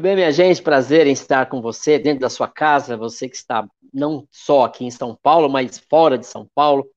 Muito 0.00 0.08
bem, 0.08 0.16
minha 0.16 0.32
gente, 0.32 0.62
prazer 0.62 1.06
em 1.06 1.12
estar 1.12 1.44
com 1.44 1.60
você 1.60 1.98
dentro 1.98 2.20
da 2.20 2.30
sua 2.30 2.48
casa, 2.48 2.96
você 2.96 3.28
que 3.28 3.36
está 3.36 3.68
não 3.92 4.26
só 4.30 4.64
aqui 4.64 4.82
em 4.82 4.90
São 4.90 5.14
Paulo, 5.14 5.46
mas 5.46 5.78
fora 5.78 6.16
de 6.16 6.24
São 6.24 6.48
Paulo, 6.54 6.88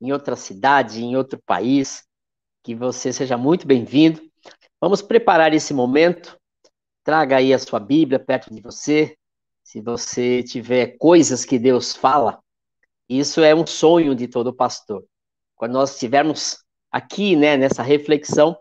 em 0.00 0.12
outra 0.12 0.36
cidade, 0.36 1.02
em 1.02 1.16
outro 1.16 1.42
país, 1.44 2.04
que 2.62 2.76
você 2.76 3.12
seja 3.12 3.36
muito 3.36 3.66
bem-vindo. 3.66 4.22
Vamos 4.80 5.02
preparar 5.02 5.52
esse 5.52 5.74
momento, 5.74 6.38
traga 7.02 7.38
aí 7.38 7.52
a 7.52 7.58
sua 7.58 7.80
Bíblia 7.80 8.20
perto 8.20 8.54
de 8.54 8.60
você, 8.60 9.16
se 9.64 9.80
você 9.80 10.40
tiver 10.40 10.96
coisas 10.96 11.44
que 11.44 11.58
Deus 11.58 11.96
fala, 11.96 12.38
isso 13.08 13.40
é 13.40 13.52
um 13.52 13.66
sonho 13.66 14.14
de 14.14 14.28
todo 14.28 14.54
pastor. 14.54 15.04
Quando 15.56 15.72
nós 15.72 15.94
estivermos 15.94 16.58
aqui, 16.88 17.34
né, 17.34 17.56
nessa 17.56 17.82
reflexão, 17.82 18.56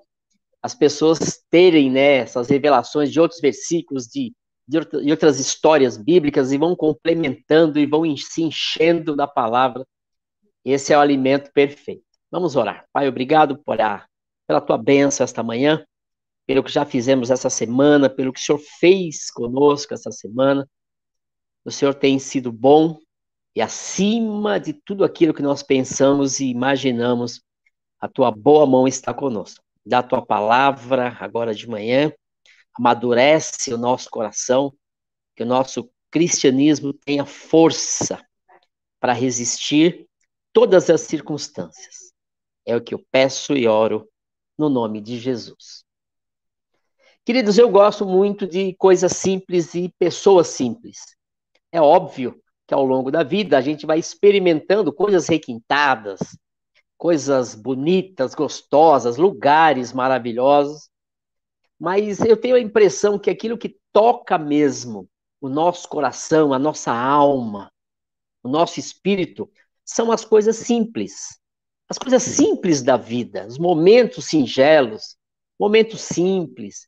as 0.62 0.74
pessoas 0.74 1.44
terem 1.50 1.92
né, 1.92 2.18
essas 2.18 2.50
revelações 2.50 3.12
de 3.12 3.20
outros 3.20 3.40
versículos, 3.40 4.06
de, 4.08 4.34
de 4.68 5.12
outras 5.12 5.40
histórias 5.40 5.98
bíblicas, 5.98 6.52
e 6.52 6.58
vão 6.58 6.76
complementando 6.76 7.80
e 7.80 7.86
vão 7.86 8.04
se 8.18 8.44
enchendo 8.44 9.16
da 9.16 9.28
palavra. 9.28 9.86
Esse 10.66 10.94
é 10.94 10.98
o 10.98 11.02
alimento 11.02 11.52
perfeito. 11.54 12.04
Vamos 12.30 12.56
orar. 12.56 12.86
Pai, 12.92 13.08
obrigado 13.08 13.58
por 13.64 13.80
a, 13.80 14.06
pela 14.46 14.60
tua 14.60 14.78
bênção 14.78 15.24
esta 15.24 15.42
manhã, 15.42 15.86
pelo 16.46 16.64
que 16.64 16.72
já 16.72 16.86
fizemos 16.86 17.32
essa 17.32 17.50
semana, 17.50 18.10
pelo 18.10 18.34
que 18.34 18.40
o 18.40 18.44
Senhor 18.44 18.60
fez 18.80 19.32
conosco 19.32 19.94
essa 19.94 20.12
semana. 20.12 20.68
O 21.64 21.72
Senhor 21.72 21.94
tem 21.94 22.20
sido 22.20 22.52
bom 22.52 23.00
e 23.56 23.62
acima 23.62 24.60
de 24.60 24.74
tudo 24.74 25.04
aquilo 25.04 25.34
que 25.34 25.42
nós 25.42 25.64
pensamos 25.64 26.40
e 26.40 26.48
imaginamos, 26.48 27.42
a 28.00 28.08
tua 28.08 28.32
boa 28.32 28.66
mão 28.66 28.88
está 28.88 29.14
conosco 29.14 29.67
da 29.88 30.04
tua 30.04 30.24
palavra 30.24 31.16
agora 31.20 31.56
de 31.56 31.68
manhã, 31.68 32.12
amadurece 32.78 33.74
o 33.74 33.78
nosso 33.78 34.10
coração, 34.10 34.74
que 35.36 35.44
o 35.44 35.46
nosso 35.46 35.90
cristianismo 36.12 36.94
tenha 36.94 37.26
força 37.26 38.22
para 39.00 39.14
resistir 39.14 40.08
todas 40.52 40.90
as 40.90 41.02
circunstâncias. 41.02 42.12
É 42.66 42.76
o 42.76 42.82
que 42.82 42.94
eu 42.94 43.04
peço 43.12 43.56
e 43.56 43.68
oro 43.68 44.10
no 44.58 44.70
nome 44.70 45.00
de 45.00 45.18
Jesus. 45.18 45.86
Queridos, 47.24 47.58
eu 47.58 47.70
gosto 47.70 48.06
muito 48.06 48.48
de 48.48 48.74
coisas 48.76 49.14
simples 49.14 49.74
e 49.74 49.94
pessoas 50.00 50.48
simples. 50.48 50.98
É 51.72 51.82
óbvio 51.82 52.42
que 52.68 52.74
ao 52.74 52.86
longo 52.86 53.12
da 53.12 53.24
vida 53.24 53.58
a 53.58 53.62
gente 53.62 53.86
vai 53.86 54.00
experimentando 54.00 54.92
coisas 54.94 55.28
requintadas, 55.28 56.20
coisas 56.98 57.54
bonitas, 57.54 58.34
gostosas, 58.34 59.18
lugares 59.18 59.94
maravilhosos, 59.94 60.90
mas 61.80 62.20
eu 62.22 62.36
tenho 62.36 62.56
a 62.56 62.60
impressão 62.60 63.20
que 63.20 63.30
aquilo 63.30 63.58
que 63.58 63.78
toca 63.94 64.38
mesmo 64.38 65.08
o 65.40 65.48
nosso 65.48 65.88
coração, 65.88 66.54
a 66.54 66.60
nossa 66.60 66.92
alma, 66.92 67.72
o 68.44 68.50
nosso 68.50 68.80
espírito, 68.80 69.50
são 69.86 70.12
as 70.12 70.26
coisas 70.26 70.56
simples. 70.58 71.40
As 71.90 71.98
coisas 71.98 72.24
simples 72.24 72.82
da 72.82 72.98
vida, 72.98 73.46
os 73.48 73.58
momentos 73.58 74.26
singelos, 74.26 75.16
momentos 75.58 76.02
simples, 76.02 76.88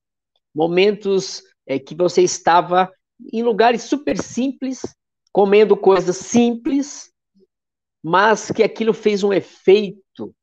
momentos 0.53 1.41
é, 1.65 1.79
que 1.79 1.95
você 1.95 2.21
estava 2.21 2.91
em 3.31 3.41
lugares 3.43 3.83
super 3.83 4.21
simples, 4.21 4.81
comendo 5.31 5.77
coisas 5.77 6.17
simples, 6.17 7.11
mas 8.03 8.51
que 8.51 8.63
aquilo 8.63 8.93
fez 8.93 9.23
um 9.23 9.33
efeito 9.33 10.35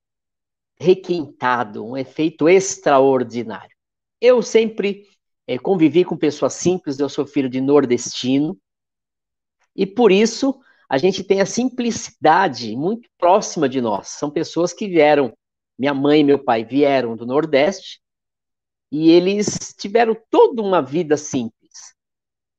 requintado, 0.79 1.85
um 1.85 1.97
efeito 1.97 2.49
extraordinário. 2.49 3.75
Eu 4.21 4.43
sempre 4.43 5.07
é, 5.47 5.59
convivi 5.59 6.05
com 6.05 6.17
pessoas 6.17 6.55
simples, 6.55 6.99
eu 6.99 7.09
sou 7.09 7.27
filho 7.27 7.49
de 7.49 7.61
nordestino, 7.61 8.59
e 9.75 9.87
por 9.87 10.11
isso 10.11 10.59
a 10.89 10.99
gente 10.99 11.25
tem 11.25 11.41
a 11.41 11.47
simplicidade 11.47 12.75
muito 12.77 13.09
próxima 13.19 13.69
de 13.69 13.81
nós. 13.81 14.09
São 14.09 14.31
pessoas 14.31 14.73
que 14.73 14.87
vieram, 14.87 15.37
minha 15.79 15.93
mãe 15.93 16.21
e 16.21 16.25
meu 16.25 16.43
pai 16.43 16.65
vieram 16.65 17.17
do 17.17 17.27
Nordeste, 17.27 18.01
e 18.91 19.11
eles 19.11 19.75
tiveram 19.77 20.17
toda 20.31 20.63
uma 20.63 20.81
vida 20.81 21.17
simples. 21.17 21.95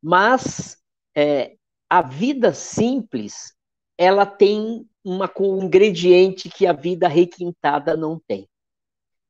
Mas 0.01 0.77
é, 1.15 1.55
a 1.89 2.01
vida 2.01 2.53
simples 2.53 3.56
ela 3.97 4.25
tem 4.25 4.87
uma, 5.03 5.31
um 5.39 5.63
ingrediente 5.63 6.49
que 6.49 6.67
a 6.67 6.73
vida 6.73 7.07
requintada 7.07 7.97
não 7.97 8.19
tem. 8.19 8.47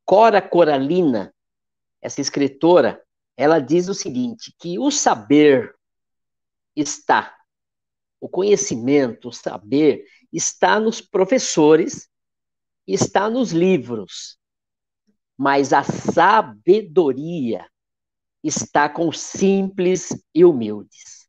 Cora 0.06 0.42
Coralina, 0.42 1.34
essa 2.02 2.22
escritora, 2.22 3.02
ela 3.36 3.60
diz 3.60 3.88
o 3.88 3.94
seguinte, 3.94 4.54
que 4.58 4.80
o 4.80 4.90
saber 4.90 5.76
está, 6.76 7.36
o 8.20 8.28
conhecimento, 8.28 9.30
o 9.30 9.34
saber, 9.34 10.06
está 10.32 10.80
nos 10.80 11.00
professores, 11.00 12.10
está 12.86 13.30
nos 13.30 13.52
livros, 13.52 14.40
mas 15.38 15.72
a 15.72 15.84
sabedoria 15.84 17.70
está 18.44 18.90
com 18.90 19.12
simples 19.12 20.10
e 20.34 20.44
humildes. 20.44 21.28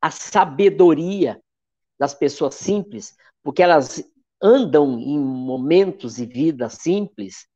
A 0.00 0.10
sabedoria 0.10 1.42
das 2.00 2.14
pessoas 2.14 2.54
simples, 2.54 3.14
porque 3.42 3.62
elas 3.62 4.02
andam 4.42 4.98
em 4.98 5.18
momentos 5.18 6.18
e 6.18 6.24
vida 6.24 6.70
simples, 6.70 7.46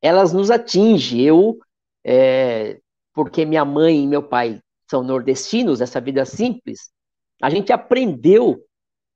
elas 0.00 0.32
nos 0.32 0.50
atingem. 0.50 1.20
Eu, 1.20 1.58
é, 2.02 2.80
porque 3.12 3.44
minha 3.44 3.66
mãe 3.66 4.02
e 4.02 4.06
meu 4.06 4.22
pai 4.22 4.62
são 4.90 5.02
nordestinos, 5.02 5.82
essa 5.82 6.00
vida 6.00 6.24
simples, 6.24 6.90
a 7.42 7.50
gente 7.50 7.70
aprendeu 7.70 8.64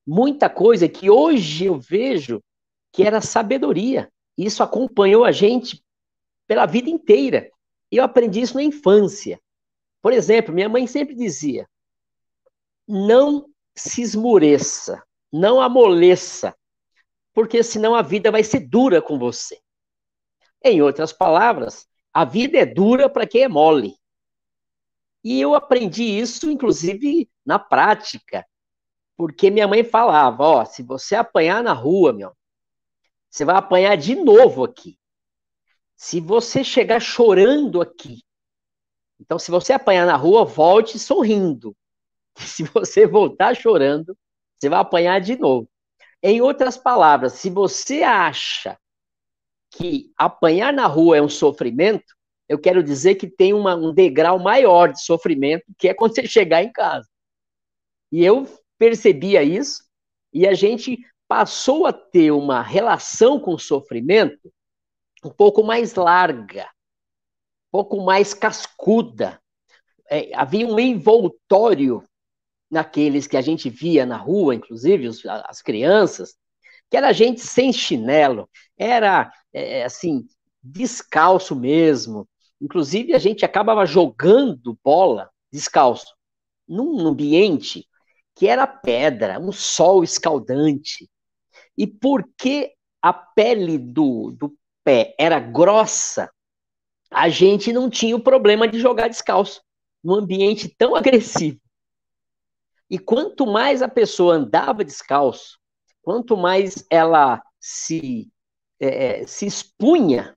muita 0.07 0.51
coisa 0.51 0.87
que 0.87 1.09
hoje 1.09 1.65
eu 1.65 1.81
vejo 1.81 2.43
que 2.93 3.03
era 3.03 3.23
sabedoria. 3.23 4.13
Isso 4.37 4.63
acompanhou 4.63 5.25
a 5.25 5.33
gente 5.33 5.83
pela 6.47 6.67
vida 6.67 6.91
inteira. 6.91 7.51
Eu 7.91 8.05
aprendi 8.05 8.43
isso 8.43 8.55
na 8.55 8.63
infância. 8.63 9.41
Por 10.03 10.13
exemplo, 10.13 10.55
minha 10.55 10.69
mãe 10.69 10.87
sempre 10.87 11.15
dizia: 11.15 11.67
não 12.87 13.47
se 13.75 14.03
esmoreça, 14.03 15.03
não 15.33 15.61
amoleça, 15.61 16.57
porque 17.33 17.63
senão 17.63 17.95
a 17.95 18.03
vida 18.03 18.31
vai 18.31 18.45
ser 18.45 18.61
dura 18.61 19.01
com 19.01 19.19
você. 19.19 19.61
Em 20.63 20.83
outras 20.83 21.13
palavras, 21.13 21.87
a 22.13 22.25
vida 22.25 22.59
é 22.59 22.67
dura 22.67 23.09
para 23.09 23.27
quem 23.27 23.43
é 23.43 23.49
mole. 23.49 23.97
E 25.25 25.41
eu 25.41 25.55
aprendi 25.55 26.03
isso, 26.03 26.51
inclusive, 26.51 27.31
na 27.45 27.59
prática, 27.59 28.47
porque 29.17 29.51
minha 29.51 29.69
mãe 29.69 29.85
falava: 29.85 30.45
ó, 30.45 30.65
se 30.65 30.83
você 30.83 31.15
apanhar 31.15 31.63
na 31.63 31.73
rua, 31.73 32.13
meu, 32.13 32.37
você 33.31 33.45
vai 33.45 33.57
apanhar 33.57 33.97
de 33.97 34.15
novo 34.15 34.65
aqui. 34.65 34.99
Se 35.97 36.21
você 36.21 36.65
chegar 36.65 37.01
chorando 37.01 37.81
aqui, 37.81 38.23
então, 39.23 39.39
se 39.39 39.53
você 39.53 39.73
apanhar 39.73 40.05
na 40.05 40.17
rua, 40.17 40.45
volte 40.45 40.99
sorrindo. 40.99 41.77
se 42.37 42.63
você 42.65 43.07
voltar 43.07 43.55
chorando, 43.55 44.17
você 44.59 44.69
vai 44.69 44.81
apanhar 44.81 45.21
de 45.21 45.37
novo. 45.37 45.69
Em 46.23 46.41
outras 46.41 46.77
palavras, 46.77 47.35
se 47.35 47.51
você 47.51 48.03
acha 48.03 48.79
que 49.73 50.13
apanhar 50.17 50.73
na 50.73 50.87
rua 50.87 51.17
é 51.17 51.23
um 51.23 51.29
sofrimento, 51.29 52.15
eu 52.49 52.59
quero 52.59 52.83
dizer 52.83 53.15
que 53.15 53.27
tem 53.27 53.55
uma, 53.55 53.75
um 53.75 53.93
degrau 53.93 54.39
maior 54.39 54.93
de 54.93 55.03
sofrimento, 55.03 55.65
que 55.79 55.89
é 55.89 55.95
quando 55.95 56.15
você 56.15 56.27
chegar 56.27 56.63
em 56.63 56.71
casa. 56.71 57.09
E 58.13 58.25
eu 58.25 58.47
percebia 58.79 59.43
isso, 59.43 59.83
e 60.33 60.47
a 60.47 60.55
gente 60.55 60.99
passou 61.27 61.87
a 61.87 61.93
ter 61.93 62.31
uma 62.31 62.63
relação 62.63 63.41
com 63.41 63.55
o 63.55 63.59
sofrimento 63.59 64.53
um 65.25 65.31
pouco 65.31 65.63
mais 65.63 65.95
larga, 65.95 66.65
um 66.65 67.71
pouco 67.73 68.05
mais 68.05 68.35
cascuda. 68.35 69.41
É, 70.11 70.35
havia 70.35 70.67
um 70.67 70.79
envoltório 70.79 72.05
naqueles 72.73 73.27
que 73.27 73.37
a 73.37 73.43
gente 73.43 73.69
via 73.69 74.07
na 74.07 74.17
rua, 74.17 74.55
inclusive 74.55 75.07
os, 75.07 75.23
as 75.27 75.61
crianças, 75.61 76.35
que 76.91 76.97
era 76.97 77.13
gente 77.13 77.43
sem 77.43 77.71
chinelo, 77.71 78.49
era 78.79 79.31
é, 79.53 79.85
assim, 79.85 80.27
descalço 80.63 81.55
mesmo. 81.55 82.27
Inclusive, 82.59 83.15
a 83.15 83.19
gente 83.19 83.45
acabava 83.45 83.85
jogando 83.85 84.79
bola 84.83 85.31
descalço, 85.53 86.15
num 86.67 87.07
ambiente 87.07 87.87
que 88.35 88.49
era 88.49 88.67
pedra, 88.67 89.39
um 89.39 89.53
sol 89.53 90.03
escaldante. 90.03 91.11
E 91.77 91.87
porque 91.87 92.73
a 93.03 93.13
pele 93.13 93.77
do, 93.77 94.31
do 94.31 94.57
pé 94.83 95.15
era 95.19 95.39
grossa, 95.39 96.31
a 97.11 97.29
gente 97.29 97.71
não 97.71 97.91
tinha 97.91 98.17
o 98.17 98.23
problema 98.23 98.67
de 98.67 98.79
jogar 98.79 99.09
descalço 99.09 99.61
num 100.03 100.15
ambiente 100.15 100.75
tão 100.79 100.97
agressivo. 100.97 101.62
E 102.93 102.99
quanto 102.99 103.47
mais 103.47 103.81
a 103.81 103.89
pessoa 103.89 104.35
andava 104.35 104.85
descalço, 104.85 105.59
quanto 106.03 106.37
mais 106.37 106.85
ela 106.91 107.43
se, 107.59 108.31
é, 108.79 109.23
é 109.23 109.27
se 109.27 109.47
expunha 109.47 110.37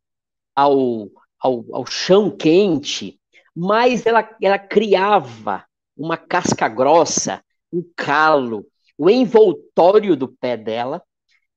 ao, 0.55 1.09
ao, 1.37 1.65
ao 1.75 1.85
chão 1.85 2.31
quente, 2.31 3.19
mais 3.53 4.05
ela, 4.05 4.25
ela 4.41 4.57
criava 4.57 5.65
uma 5.97 6.15
casca 6.15 6.69
grossa, 6.69 7.43
um 7.73 7.83
calo, 7.93 8.65
o 8.97 9.09
envoltório 9.09 10.15
do 10.15 10.29
pé 10.29 10.55
dela, 10.55 11.03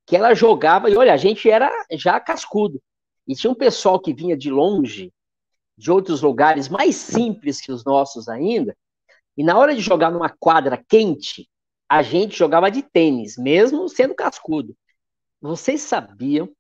que 0.05 0.17
ela 0.17 0.35
jogava, 0.35 0.91
e 0.91 0.97
olha, 0.97 1.15
a 1.15 1.17
gente 1.17 1.49
era 1.49 1.71
já 1.93 2.19
cascudo. 2.19 2.83
E 3.25 3.37
tinha 3.37 3.53
um 3.53 3.55
pessoal 3.55 4.01
que 4.01 4.12
vinha 4.12 4.37
de 4.37 4.51
longe, 4.51 5.12
de 5.77 5.93
outros 5.93 6.23
lugares 6.23 6.69
mais 6.69 6.97
simples 6.97 7.61
que 7.61 7.71
os 7.71 7.85
nossos 7.85 8.29
ainda, 8.29 8.77
e 9.38 9.44
na 9.44 9.56
hora 9.56 9.73
de 9.73 9.81
jogar 9.81 10.11
numa 10.11 10.29
quadra 10.29 10.76
quente, 10.76 11.49
a 11.88 12.02
gente 12.02 12.37
jogava 12.37 12.69
de 12.73 12.82
tênis, 12.82 13.37
mesmo 13.38 13.88
sendo 13.88 14.12
cascudo. 14.12 14.76
Vocês 15.40 15.81
sabiam 15.81 16.50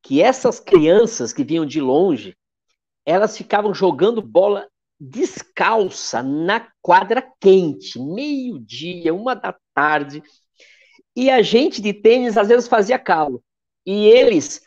que 0.00 0.22
essas 0.22 0.60
crianças 0.60 1.32
que 1.32 1.42
vinham 1.42 1.66
de 1.66 1.80
longe, 1.80 2.36
elas 3.04 3.36
ficavam 3.36 3.74
jogando 3.74 4.22
bola 4.22 4.68
descalça 5.00 6.22
na 6.22 6.70
quadra 6.80 7.28
quente, 7.40 7.98
meio-dia, 7.98 9.12
uma 9.12 9.34
da 9.34 9.56
tarde, 9.74 10.22
e 11.16 11.30
a 11.30 11.42
gente 11.42 11.82
de 11.82 11.92
tênis 11.92 12.36
às 12.36 12.46
vezes 12.46 12.68
fazia 12.68 13.00
calo. 13.00 13.42
E 13.84 14.06
eles 14.06 14.62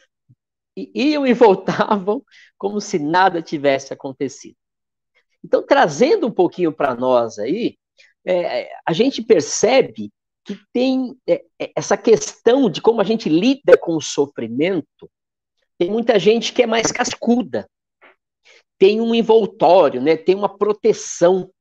iam 0.75 1.25
e 1.25 1.31
voltavam 1.33 2.21
como 2.57 2.81
se 2.81 2.99
nada 2.99 3.41
tivesse 3.41 3.93
acontecido. 3.93 4.57
Então, 5.43 5.65
trazendo 5.65 6.27
um 6.27 6.31
pouquinho 6.31 6.71
para 6.71 6.95
nós 6.95 7.39
aí, 7.39 7.77
é, 8.25 8.69
a 8.85 8.93
gente 8.93 9.21
percebe 9.21 10.11
que 10.43 10.57
tem 10.73 11.15
é, 11.27 11.43
é, 11.59 11.71
essa 11.75 11.97
questão 11.97 12.69
de 12.69 12.81
como 12.81 13.01
a 13.01 13.03
gente 13.03 13.29
lida 13.29 13.77
com 13.77 13.95
o 13.95 14.01
sofrimento. 14.01 15.09
Tem 15.77 15.89
muita 15.89 16.19
gente 16.19 16.53
que 16.53 16.63
é 16.63 16.67
mais 16.67 16.91
cascuda, 16.91 17.67
tem 18.77 18.99
um 19.01 19.13
envoltório, 19.13 20.01
né? 20.01 20.17
tem 20.17 20.35
uma 20.35 20.57
proteção, 20.57 21.51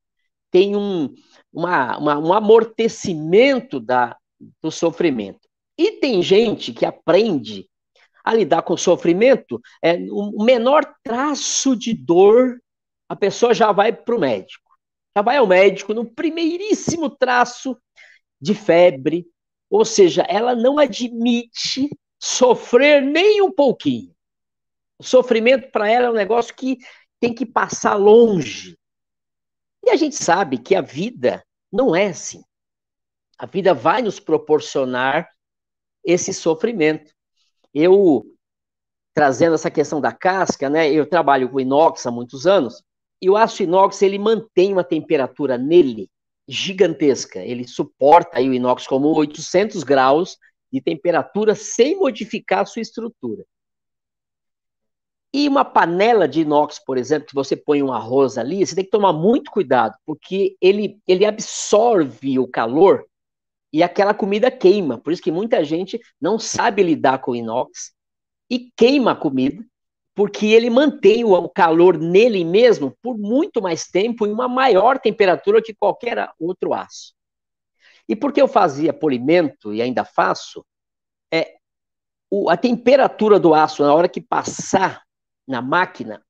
tem 0.51 0.77
um, 0.77 1.15
uma, 1.53 1.99
uma, 1.99 2.19
um 2.19 2.33
amortecimento 2.33 3.79
da, 3.79 4.17
do 4.63 4.71
sofrimento. 4.71 5.49
E 5.77 5.93
tem 5.93 6.23
gente 6.23 6.73
que 6.73 6.85
aprende 6.85 7.69
a 8.25 8.35
lidar 8.35 8.63
com 8.63 8.75
o 8.75 8.79
sofrimento, 8.79 9.61
é, 9.83 9.97
o 10.11 10.45
menor 10.45 10.85
traço 11.03 11.75
de 11.75 11.95
dor, 11.95 12.61
a 13.11 13.17
pessoa 13.17 13.53
já 13.53 13.73
vai 13.73 13.93
para 13.93 14.15
o 14.15 14.21
médico. 14.21 14.71
Já 15.17 15.21
vai 15.21 15.39
ao 15.39 15.47
médico 15.47 15.93
no 15.93 16.09
primeiríssimo 16.09 17.11
traço 17.11 17.77
de 18.41 18.55
febre, 18.55 19.27
ou 19.69 19.85
seja, 19.85 20.23
ela 20.29 20.55
não 20.55 20.79
admite 20.79 21.91
sofrer 22.21 23.03
nem 23.03 23.43
um 23.43 23.51
pouquinho. 23.51 24.15
O 24.97 25.03
sofrimento 25.03 25.73
para 25.73 25.91
ela 25.91 26.07
é 26.07 26.11
um 26.11 26.15
negócio 26.15 26.55
que 26.55 26.79
tem 27.19 27.35
que 27.35 27.45
passar 27.45 27.97
longe. 27.97 28.79
E 29.85 29.91
a 29.91 29.97
gente 29.97 30.15
sabe 30.15 30.57
que 30.57 30.77
a 30.77 30.81
vida 30.81 31.45
não 31.73 31.97
é 31.97 32.11
assim. 32.11 32.45
A 33.37 33.45
vida 33.45 33.75
vai 33.75 34.03
nos 34.03 34.21
proporcionar 34.21 35.29
esse 36.05 36.33
sofrimento. 36.33 37.13
Eu, 37.75 38.25
trazendo 39.13 39.57
essa 39.57 39.71
questão 39.71 40.01
da 40.01 40.13
casca, 40.13 40.71
né, 40.71 40.89
eu 40.93 41.09
trabalho 41.09 41.51
com 41.51 41.59
inox 41.59 42.07
há 42.07 42.13
muitos 42.13 42.47
anos, 42.47 42.85
e 43.21 43.29
o 43.29 43.37
aço 43.37 43.63
inox, 43.63 44.01
ele 44.03 44.19
mantém 44.19 44.73
uma 44.73 44.85
temperatura 44.85 45.59
nele 45.59 46.11
gigantesca. 46.49 47.41
Ele 47.41 47.67
suporta 47.67 48.39
aí 48.39 48.49
o 48.49 48.55
inox 48.55 48.87
como 48.87 49.09
800 49.09 49.83
graus 49.83 50.39
de 50.73 50.81
temperatura 50.81 51.55
sem 51.55 51.97
modificar 51.97 52.61
a 52.61 52.67
sua 52.67 52.83
estrutura. 52.83 53.45
E 55.33 55.49
uma 55.49 55.65
panela 55.65 56.27
de 56.27 56.41
inox, 56.41 56.83
por 56.85 56.99
exemplo, 56.99 57.29
que 57.29 57.35
você 57.35 57.57
põe 57.57 57.83
um 57.83 57.93
arroz 57.93 58.37
ali, 58.37 58.67
você 58.67 58.75
tem 58.75 58.85
que 58.85 58.91
tomar 58.91 59.13
muito 59.13 59.51
cuidado, 59.51 59.97
porque 60.05 60.57
ele, 60.61 60.99
ele 61.07 61.25
absorve 61.25 62.39
o 62.39 62.49
calor 62.49 63.07
e 63.73 63.83
aquela 63.83 64.13
comida 64.13 64.51
queima. 64.51 64.99
Por 64.99 65.13
isso 65.13 65.23
que 65.23 65.31
muita 65.31 65.63
gente 65.65 66.01
não 66.21 66.37
sabe 66.39 66.83
lidar 66.83 67.19
com 67.19 67.37
inox 67.37 67.93
e 68.51 68.73
queima 68.77 69.13
a 69.13 69.17
comida, 69.17 69.65
porque 70.21 70.49
ele 70.49 70.69
mantém 70.69 71.25
o 71.25 71.49
calor 71.49 71.97
nele 71.97 72.45
mesmo 72.45 72.95
por 73.01 73.17
muito 73.17 73.63
mais 73.63 73.87
tempo 73.87 74.27
em 74.27 74.31
uma 74.31 74.47
maior 74.47 74.99
temperatura 74.99 75.63
que 75.63 75.75
qualquer 75.75 76.29
outro 76.39 76.75
aço. 76.75 77.15
E 78.07 78.15
porque 78.15 78.39
eu 78.39 78.47
fazia 78.47 78.93
polimento 78.93 79.73
e 79.73 79.81
ainda 79.81 80.05
faço, 80.05 80.63
é, 81.33 81.57
o, 82.31 82.51
a 82.51 82.57
temperatura 82.59 83.41
do 83.41 83.55
aço, 83.55 83.83
na 83.83 83.95
hora 83.95 84.11
que 84.11 84.21
passar 84.21 85.03
na 85.49 85.63
máquina, 85.63 86.23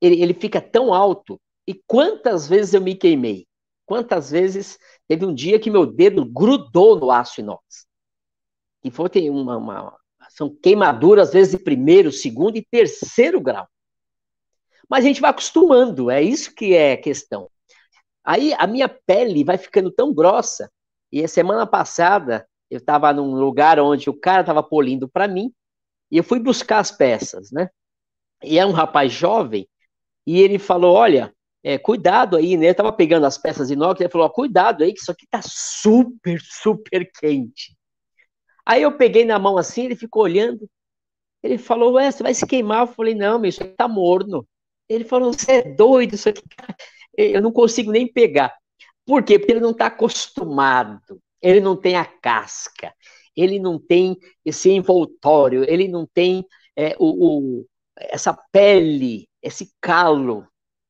ele, 0.00 0.22
ele 0.22 0.32
fica 0.32 0.58
tão 0.58 0.94
alto. 0.94 1.38
E 1.66 1.74
quantas 1.86 2.48
vezes 2.48 2.72
eu 2.72 2.80
me 2.80 2.94
queimei? 2.94 3.46
Quantas 3.84 4.30
vezes 4.30 4.78
teve 5.06 5.26
um 5.26 5.34
dia 5.34 5.60
que 5.60 5.70
meu 5.70 5.84
dedo 5.84 6.24
grudou 6.24 6.98
no 6.98 7.10
aço 7.10 7.42
inox? 7.42 7.86
E 8.82 8.90
foi 8.90 9.10
tem 9.10 9.28
uma, 9.28 9.58
uma, 9.58 9.97
são 10.38 10.48
queimaduras, 10.48 11.28
às 11.28 11.34
vezes, 11.34 11.50
de 11.50 11.58
primeiro, 11.58 12.12
segundo 12.12 12.56
e 12.56 12.64
terceiro 12.64 13.40
grau. 13.40 13.66
Mas 14.88 15.04
a 15.04 15.08
gente 15.08 15.20
vai 15.20 15.30
acostumando, 15.30 16.12
é 16.12 16.22
isso 16.22 16.54
que 16.54 16.76
é 16.76 16.92
a 16.92 16.96
questão. 16.96 17.50
Aí 18.24 18.54
a 18.56 18.64
minha 18.64 18.88
pele 18.88 19.42
vai 19.42 19.58
ficando 19.58 19.90
tão 19.90 20.14
grossa, 20.14 20.70
e 21.10 21.24
a 21.24 21.28
semana 21.28 21.66
passada 21.66 22.48
eu 22.70 22.78
estava 22.78 23.12
num 23.12 23.34
lugar 23.34 23.80
onde 23.80 24.08
o 24.08 24.14
cara 24.14 24.42
estava 24.42 24.62
polindo 24.62 25.08
para 25.08 25.26
mim, 25.26 25.52
e 26.08 26.18
eu 26.18 26.22
fui 26.22 26.38
buscar 26.38 26.78
as 26.78 26.92
peças, 26.92 27.50
né? 27.50 27.68
E 28.44 28.60
é 28.60 28.64
um 28.64 28.70
rapaz 28.70 29.12
jovem, 29.12 29.68
e 30.24 30.40
ele 30.40 30.56
falou: 30.56 30.94
Olha, 30.94 31.34
é, 31.64 31.78
cuidado 31.78 32.36
aí, 32.36 32.56
né? 32.56 32.70
Eu 32.70 32.74
tava 32.76 32.92
pegando 32.92 33.26
as 33.26 33.36
peças 33.36 33.66
de 33.66 33.74
inox, 33.74 34.00
ele 34.00 34.08
falou: 34.08 34.30
Cuidado 34.30 34.84
aí, 34.84 34.92
que 34.92 35.00
isso 35.00 35.10
aqui 35.10 35.26
tá 35.28 35.40
super, 35.42 36.40
super 36.40 37.10
quente. 37.18 37.77
Aí 38.68 38.82
eu 38.82 38.92
peguei 38.92 39.24
na 39.24 39.38
mão 39.38 39.56
assim, 39.56 39.86
ele 39.86 39.96
ficou 39.96 40.24
olhando. 40.24 40.68
Ele 41.42 41.56
falou: 41.56 41.94
Ué, 41.94 42.10
você 42.10 42.22
vai 42.22 42.34
se 42.34 42.46
queimar? 42.46 42.82
Eu 42.82 42.92
falei: 42.92 43.14
Não, 43.14 43.42
isso 43.46 43.62
aqui 43.62 43.74
tá 43.74 43.88
morno. 43.88 44.46
Ele 44.86 45.04
falou: 45.04 45.32
Você 45.32 45.52
é 45.52 45.62
doido, 45.62 46.14
isso 46.14 46.28
aqui 46.28 46.42
tá... 46.54 46.76
Eu 47.16 47.40
não 47.40 47.50
consigo 47.50 47.90
nem 47.90 48.06
pegar. 48.06 48.54
Por 49.06 49.22
quê? 49.24 49.38
Porque 49.38 49.52
ele 49.52 49.60
não 49.60 49.70
está 49.70 49.86
acostumado, 49.86 51.20
ele 51.40 51.60
não 51.60 51.74
tem 51.74 51.96
a 51.96 52.04
casca, 52.04 52.94
ele 53.34 53.58
não 53.58 53.78
tem 53.78 54.16
esse 54.44 54.70
envoltório, 54.70 55.64
ele 55.68 55.88
não 55.88 56.06
tem 56.06 56.44
é, 56.76 56.94
o, 56.98 57.60
o 57.60 57.66
essa 57.96 58.34
pele, 58.52 59.26
esse 59.42 59.72
calo 59.80 60.46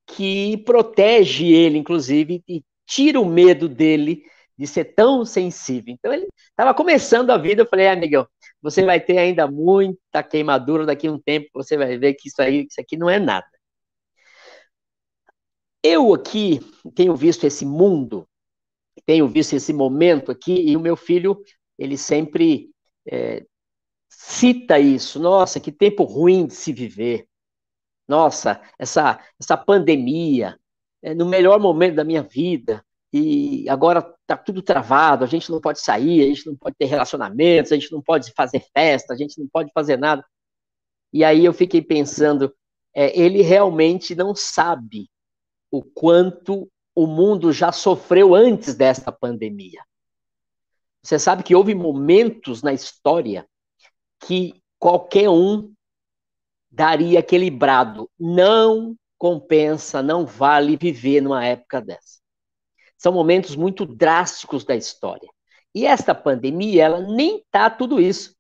que 0.07 0.57
protege 0.65 1.47
ele, 1.47 1.79
inclusive, 1.79 2.43
e 2.49 2.63
tira 2.87 3.21
o 3.21 3.25
medo 3.25 3.69
dele 3.69 4.23
de 4.59 4.67
ser 4.67 4.87
tão 4.95 5.25
sensível. 5.25 5.95
Então 5.95 6.13
ele 6.13 6.27
estava 6.59 6.75
começando 6.75 7.31
a 7.31 7.39
vida, 7.39 7.63
eu 7.63 7.67
falei, 7.69 7.87
ah, 7.87 7.93
amigão, 7.93 8.27
você 8.61 8.85
vai 8.85 8.99
ter 8.99 9.17
ainda 9.17 9.47
muita 9.47 10.25
queimadura 10.25 10.85
daqui 10.85 11.07
a 11.07 11.13
um 11.13 11.21
tempo, 11.21 11.49
você 11.55 11.77
vai 11.77 11.97
ver 11.97 12.15
que 12.15 12.29
isso 12.29 12.43
aí, 12.43 12.67
isso 12.69 12.81
aqui 12.81 12.97
não 12.97 13.09
é 13.09 13.21
nada. 13.21 13.47
Eu 15.85 16.13
aqui 16.13 16.59
tenho 16.97 17.15
visto 17.15 17.45
esse 17.47 17.65
mundo, 17.65 18.29
tenho 19.07 19.29
visto 19.29 19.55
esse 19.55 19.73
momento 19.73 20.33
aqui, 20.33 20.53
e 20.69 20.77
o 20.77 20.81
meu 20.81 20.97
filho, 20.97 21.41
ele 21.79 21.97
sempre 21.97 22.71
é, 23.09 23.47
cita 24.09 24.81
isso. 24.81 25.21
Nossa, 25.21 25.61
que 25.61 25.71
tempo 25.71 26.03
ruim 26.03 26.45
de 26.45 26.55
se 26.55 26.73
viver. 26.73 27.29
Nossa, 28.09 28.61
essa, 28.77 29.21
essa 29.41 29.57
pandemia, 29.57 30.59
é 31.01 31.15
no 31.15 31.27
melhor 31.27 31.61
momento 31.61 31.95
da 31.95 32.05
minha 32.05 32.23
vida, 32.23 32.85
e 33.13 33.69
agora 33.69 34.03
tá 34.27 34.37
tudo 34.37 34.61
travado, 34.61 35.25
a 35.25 35.27
gente 35.27 35.51
não 35.51 35.61
pode 35.61 35.81
sair, 35.81 36.23
a 36.23 36.27
gente 36.27 36.47
não 36.47 36.57
pode 36.57 36.77
ter 36.77 36.85
relacionamentos, 36.85 37.73
a 37.73 37.75
gente 37.75 37.91
não 37.91 38.03
pode 38.03 38.33
fazer 38.33 38.65
festa, 38.75 39.15
a 39.15 39.17
gente 39.17 39.39
não 39.41 39.49
pode 39.49 39.71
fazer 39.73 39.97
nada. 39.97 40.25
E 41.13 41.25
aí 41.25 41.45
eu 41.45 41.55
fiquei 41.55 41.81
pensando, 41.81 42.55
é, 42.95 43.19
ele 43.19 43.41
realmente 43.41 44.15
não 44.15 44.35
sabe 44.35 45.09
o 45.71 45.83
quanto 45.83 46.71
o 46.95 47.07
mundo 47.07 47.53
já 47.53 47.73
sofreu 47.73 48.35
antes 48.35 48.75
desta 48.75 49.11
pandemia. 49.11 49.83
Você 51.03 51.19
sabe 51.19 51.43
que 51.43 51.55
houve 51.55 51.75
momentos 51.75 52.63
na 52.63 52.73
história 52.73 53.47
que 54.21 54.61
qualquer 54.79 55.31
um 55.31 55.73
daria 56.71 57.21
aquele 57.21 57.51
brado. 57.51 58.11
Não 58.19 58.97
compensa, 59.17 60.03
não 60.03 60.27
vale 60.27 60.77
viver 60.77 61.21
numa 61.21 61.45
época 61.45 61.81
dessa. 61.81 62.19
São 62.99 63.13
momentos 63.13 63.57
muito 63.57 63.87
drásticos 63.87 64.65
da 64.65 64.77
história. 64.77 65.29
E 65.75 65.87
esta 65.87 66.15
pandemia, 66.15 66.85
ela 66.85 67.01
nem 67.01 67.45
tá 67.51 67.71
tudo 67.71 68.01
isso. 68.01 68.37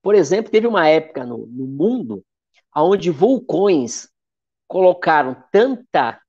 Por 0.00 0.14
exemplo, 0.14 0.52
teve 0.52 0.66
uma 0.66 0.88
época 0.88 1.26
no, 1.26 1.46
no 1.46 1.66
mundo 1.66 2.24
onde 2.74 3.10
vulcões 3.10 4.08
colocaram 4.68 5.42
tanta, 5.50 6.20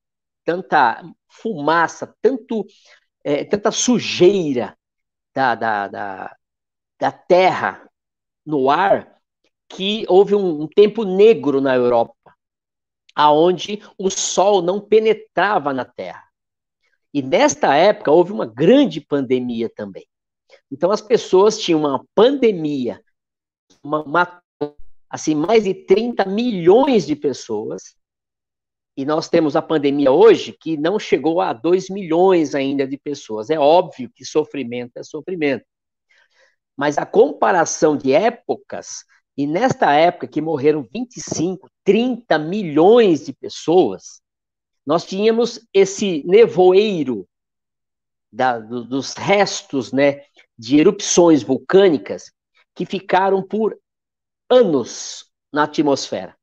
tanta 0.44 1.04
fumaça, 1.28 2.14
tanto, 2.20 2.66
é, 3.22 3.44
tanta 3.44 3.70
sujeira 3.70 4.76
da, 5.34 5.54
da, 5.54 5.88
da, 5.88 6.36
da 6.98 7.12
terra 7.12 7.88
no 8.44 8.70
ar, 8.70 9.20
que 9.68 10.04
houve 10.08 10.34
um, 10.34 10.62
um 10.62 10.66
tempo 10.66 11.04
negro 11.04 11.60
na 11.60 11.76
Europa, 11.76 12.34
aonde 13.14 13.82
o 13.98 14.10
sol 14.10 14.62
não 14.62 14.80
penetrava 14.80 15.72
na 15.72 15.84
terra. 15.84 16.27
E 17.12 17.22
nesta 17.22 17.74
época 17.74 18.10
houve 18.10 18.32
uma 18.32 18.46
grande 18.46 19.00
pandemia 19.00 19.68
também. 19.68 20.06
Então 20.70 20.90
as 20.90 21.00
pessoas 21.00 21.58
tinham 21.58 21.80
uma 21.80 22.04
pandemia, 22.14 23.02
uma, 23.82 24.02
uma, 24.02 24.42
assim, 25.08 25.34
mais 25.34 25.64
de 25.64 25.74
30 25.74 26.24
milhões 26.26 27.06
de 27.06 27.16
pessoas, 27.16 27.96
e 28.96 29.04
nós 29.04 29.28
temos 29.28 29.54
a 29.54 29.62
pandemia 29.62 30.10
hoje 30.10 30.52
que 30.52 30.76
não 30.76 30.98
chegou 30.98 31.40
a 31.40 31.52
2 31.52 31.88
milhões 31.88 32.54
ainda 32.54 32.86
de 32.86 32.98
pessoas. 32.98 33.48
É 33.48 33.56
óbvio 33.58 34.10
que 34.12 34.24
sofrimento 34.24 34.96
é 34.96 35.04
sofrimento. 35.04 35.64
Mas 36.76 36.98
a 36.98 37.06
comparação 37.06 37.96
de 37.96 38.12
épocas, 38.12 39.04
e 39.36 39.46
nesta 39.46 39.92
época 39.92 40.26
que 40.26 40.40
morreram 40.40 40.86
25, 40.92 41.70
30 41.84 42.38
milhões 42.40 43.24
de 43.24 43.32
pessoas, 43.32 44.20
nós 44.88 45.04
tínhamos 45.04 45.60
esse 45.70 46.22
nevoeiro 46.26 47.28
da, 48.32 48.58
do, 48.58 48.82
dos 48.82 49.12
restos 49.12 49.92
né, 49.92 50.22
de 50.56 50.80
erupções 50.80 51.42
vulcânicas 51.42 52.32
que 52.74 52.86
ficaram 52.86 53.42
por 53.46 53.78
anos 54.48 55.30
na 55.52 55.64
atmosfera. 55.64 56.34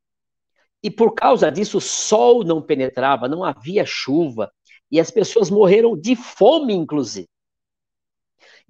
E 0.80 0.88
por 0.88 1.12
causa 1.12 1.50
disso, 1.50 1.78
o 1.78 1.80
sol 1.80 2.44
não 2.44 2.62
penetrava, 2.62 3.26
não 3.26 3.42
havia 3.42 3.84
chuva, 3.84 4.52
e 4.92 5.00
as 5.00 5.10
pessoas 5.10 5.50
morreram 5.50 5.98
de 5.98 6.14
fome, 6.14 6.72
inclusive. 6.72 7.28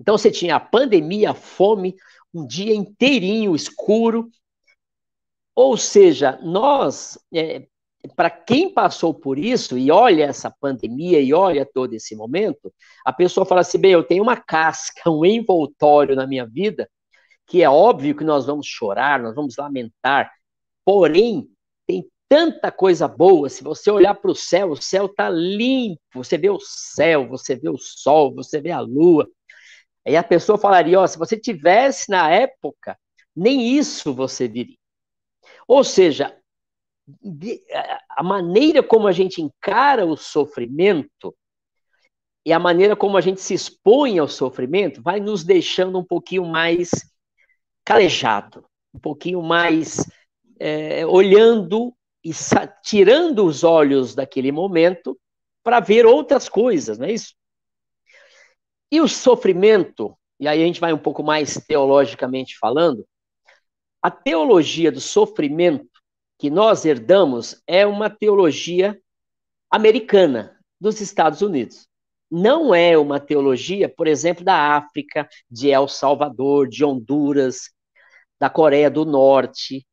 Então 0.00 0.16
você 0.16 0.30
tinha 0.30 0.56
a 0.56 0.60
pandemia, 0.60 1.32
a 1.32 1.34
fome, 1.34 1.94
um 2.32 2.46
dia 2.46 2.74
inteirinho 2.74 3.54
escuro. 3.54 4.30
Ou 5.54 5.76
seja, 5.76 6.38
nós, 6.42 7.18
é, 7.30 7.68
para 8.14 8.30
quem 8.30 8.72
passou 8.72 9.14
por 9.14 9.38
isso 9.38 9.76
e 9.78 9.90
olha 9.90 10.24
essa 10.24 10.50
pandemia 10.60 11.20
e 11.20 11.32
olha 11.32 11.64
todo 11.66 11.94
esse 11.94 12.14
momento, 12.14 12.72
a 13.04 13.12
pessoa 13.12 13.46
fala 13.46 13.62
assim: 13.62 13.78
bem, 13.78 13.92
eu 13.92 14.04
tenho 14.04 14.22
uma 14.22 14.36
casca, 14.36 15.10
um 15.10 15.24
envoltório 15.24 16.14
na 16.14 16.26
minha 16.26 16.46
vida, 16.46 16.88
que 17.46 17.62
é 17.62 17.70
óbvio 17.70 18.16
que 18.16 18.24
nós 18.24 18.46
vamos 18.46 18.66
chorar, 18.66 19.20
nós 19.20 19.34
vamos 19.34 19.56
lamentar, 19.56 20.30
porém, 20.84 21.48
tanta 22.28 22.70
coisa 22.70 23.06
boa. 23.08 23.48
Se 23.48 23.62
você 23.62 23.90
olhar 23.90 24.14
para 24.14 24.30
o 24.30 24.34
céu, 24.34 24.70
o 24.70 24.76
céu 24.76 25.06
está 25.06 25.28
limpo. 25.28 26.00
Você 26.14 26.36
vê 26.36 26.50
o 26.50 26.58
céu, 26.60 27.28
você 27.28 27.54
vê 27.54 27.68
o 27.68 27.78
sol, 27.78 28.34
você 28.34 28.60
vê 28.60 28.70
a 28.70 28.80
lua. 28.80 29.28
Aí 30.06 30.16
a 30.16 30.22
pessoa 30.22 30.58
falaria: 30.58 31.00
ó, 31.00 31.06
se 31.06 31.18
você 31.18 31.38
tivesse 31.38 32.10
na 32.10 32.30
época, 32.30 32.98
nem 33.34 33.76
isso 33.76 34.14
você 34.14 34.48
viria. 34.48 34.76
Ou 35.68 35.84
seja, 35.84 36.36
a 38.10 38.22
maneira 38.22 38.82
como 38.82 39.06
a 39.06 39.12
gente 39.12 39.40
encara 39.40 40.04
o 40.04 40.16
sofrimento 40.16 41.34
e 42.44 42.52
a 42.52 42.58
maneira 42.58 42.96
como 42.96 43.16
a 43.16 43.20
gente 43.20 43.40
se 43.40 43.54
expõe 43.54 44.18
ao 44.18 44.28
sofrimento 44.28 45.02
vai 45.02 45.20
nos 45.20 45.44
deixando 45.44 45.98
um 45.98 46.04
pouquinho 46.04 46.44
mais 46.44 46.90
calejado, 47.84 48.64
um 48.92 48.98
pouquinho 48.98 49.42
mais 49.42 50.04
é, 50.58 51.06
olhando 51.06 51.94
e 52.24 52.30
tirando 52.82 53.44
os 53.44 53.62
olhos 53.62 54.14
daquele 54.14 54.50
momento 54.50 55.16
para 55.62 55.80
ver 55.80 56.06
outras 56.06 56.48
coisas, 56.48 56.98
não 56.98 57.06
é 57.06 57.12
isso? 57.12 57.34
E 58.90 59.00
o 59.00 59.08
sofrimento, 59.08 60.16
e 60.38 60.46
aí 60.46 60.62
a 60.62 60.66
gente 60.66 60.80
vai 60.80 60.92
um 60.92 60.98
pouco 60.98 61.22
mais 61.22 61.54
teologicamente 61.66 62.56
falando, 62.58 63.06
a 64.02 64.10
teologia 64.10 64.90
do 64.92 65.00
sofrimento 65.00 65.95
que 66.38 66.50
nós 66.50 66.84
herdamos 66.84 67.62
é 67.66 67.86
uma 67.86 68.10
teologia 68.10 68.98
americana, 69.70 70.56
dos 70.80 71.00
Estados 71.00 71.42
Unidos. 71.42 71.88
Não 72.30 72.74
é 72.74 72.98
uma 72.98 73.18
teologia, 73.18 73.88
por 73.88 74.06
exemplo, 74.06 74.44
da 74.44 74.76
África, 74.76 75.28
de 75.50 75.70
El 75.70 75.88
Salvador, 75.88 76.68
de 76.68 76.84
Honduras, 76.84 77.70
da 78.38 78.50
Coreia 78.50 78.90
do 78.90 79.04
Norte, 79.04 79.86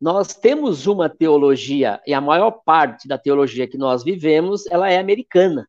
nós 0.00 0.34
temos 0.34 0.86
uma 0.86 1.10
teologia, 1.10 2.00
e 2.06 2.14
a 2.14 2.20
maior 2.20 2.50
parte 2.64 3.06
da 3.06 3.18
teologia 3.18 3.68
que 3.68 3.76
nós 3.76 4.02
vivemos, 4.02 4.66
ela 4.66 4.90
é 4.90 4.98
americana. 4.98 5.68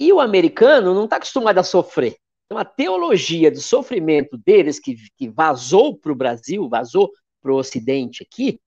E 0.00 0.10
o 0.10 0.20
americano 0.20 0.94
não 0.94 1.04
está 1.04 1.16
acostumado 1.16 1.58
a 1.58 1.62
sofrer. 1.62 2.16
Então, 2.46 2.56
a 2.56 2.64
teologia 2.64 3.50
do 3.50 3.60
sofrimento 3.60 4.38
deles, 4.38 4.80
que, 4.80 4.96
que 5.18 5.28
vazou 5.28 5.96
para 5.96 6.12
o 6.12 6.16
Brasil, 6.16 6.66
vazou 6.68 7.12
para 7.42 7.52
o 7.52 7.56
Ocidente 7.56 8.22
aqui, 8.22 8.58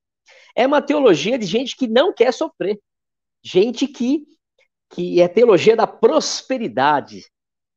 é 0.58 0.66
uma 0.66 0.82
teologia 0.82 1.38
de 1.38 1.46
gente 1.46 1.76
que 1.76 1.86
não 1.86 2.12
quer 2.12 2.32
sofrer. 2.32 2.80
Gente 3.40 3.86
que, 3.86 4.26
que 4.90 5.20
é 5.20 5.28
teologia 5.28 5.76
da 5.76 5.86
prosperidade, 5.86 7.24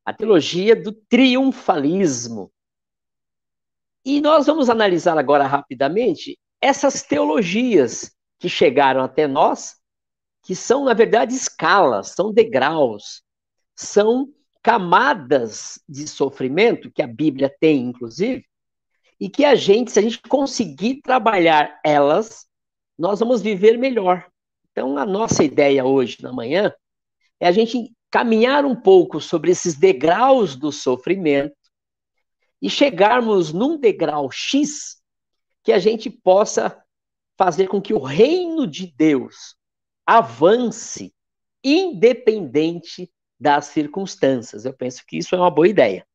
a 0.03 0.11
teologia 0.11 0.75
do 0.75 0.91
triunfalismo. 0.91 2.51
E 4.03 4.19
nós 4.19 4.47
vamos 4.47 4.67
analisar 4.67 5.15
agora 5.15 5.45
rapidamente 5.45 6.39
essas 6.59 7.03
teologias 7.03 8.11
que 8.39 8.50
chegaram 8.50 9.03
até 9.03 9.27
nós, 9.27 9.75
que 10.41 10.55
são, 10.55 10.85
na 10.85 10.95
verdade, 10.95 11.35
escalas, 11.35 12.15
são 12.15 12.33
degraus, 12.33 13.21
são 13.75 14.33
camadas 14.63 15.79
de 15.88 16.07
sofrimento 16.07 16.91
que 16.91 17.03
a 17.03 17.07
Bíblia 17.07 17.55
tem, 17.59 17.83
inclusive, 17.83 18.43
e 19.19 19.29
que 19.29 19.45
a 19.45 19.53
gente, 19.53 19.91
se 19.91 20.00
a 20.00 20.01
gente 20.01 20.19
conseguir 20.23 21.03
trabalhar 21.03 21.79
elas, 21.85 22.50
nós 23.01 23.20
vamos 23.20 23.41
viver 23.41 23.79
melhor. 23.79 24.29
Então, 24.72 24.96
a 24.96 25.05
nossa 25.08 25.43
ideia 25.43 25.84
hoje, 25.84 26.17
na 26.22 26.31
manhã, 26.31 26.72
é 27.39 27.48
a 27.48 27.51
gente 27.51 27.91
caminhar 28.12 28.63
um 28.63 28.75
pouco 28.75 29.20
sobre 29.20 29.50
esses 29.50 29.75
degraus 29.75 30.55
do 30.55 30.72
sofrimento 30.72 31.55
e 32.62 32.70
chegarmos 32.70 33.51
num 33.51 33.75
degrau 33.75 34.29
X 34.31 35.01
que 35.63 35.74
a 35.74 35.79
gente 35.79 36.12
possa 36.12 36.79
fazer 37.36 37.67
com 37.67 37.81
que 37.81 37.91
o 37.91 38.00
reino 38.00 38.67
de 38.67 38.93
Deus 38.96 39.55
avance 40.05 41.12
independente 41.63 43.12
das 43.39 43.65
circunstâncias. 43.65 44.63
Eu 44.63 44.74
penso 44.74 45.03
que 45.08 45.17
isso 45.17 45.34
é 45.34 45.39
uma 45.39 45.50
boa 45.50 45.67
ideia. 45.67 46.05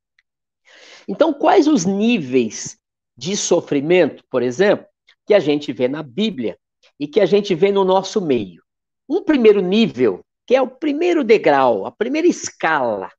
Então, 1.09 1.35
quais 1.35 1.67
os 1.67 1.85
níveis 1.85 2.79
de 3.17 3.37
sofrimento, 3.37 4.23
por 4.31 4.41
exemplo, 4.41 4.87
que 5.27 5.35
a 5.35 5.41
gente 5.41 5.73
vê 5.73 5.89
na 5.89 6.05
Bíblia 6.05 6.57
e 6.99 7.07
que 7.07 7.21
a 7.21 7.27
gente 7.27 7.55
vê 7.55 7.71
no 7.71 7.85
nosso 7.85 8.21
meio? 8.21 8.63
Um 9.09 9.23
primeiro 9.23 9.61
nível, 9.61 10.25
que 10.47 10.55
é 10.55 10.63
o 10.63 10.69
primeiro 10.69 11.23
degrau, 11.23 11.87
a 11.87 11.91
primeira 11.91 12.27
escala 12.27 13.11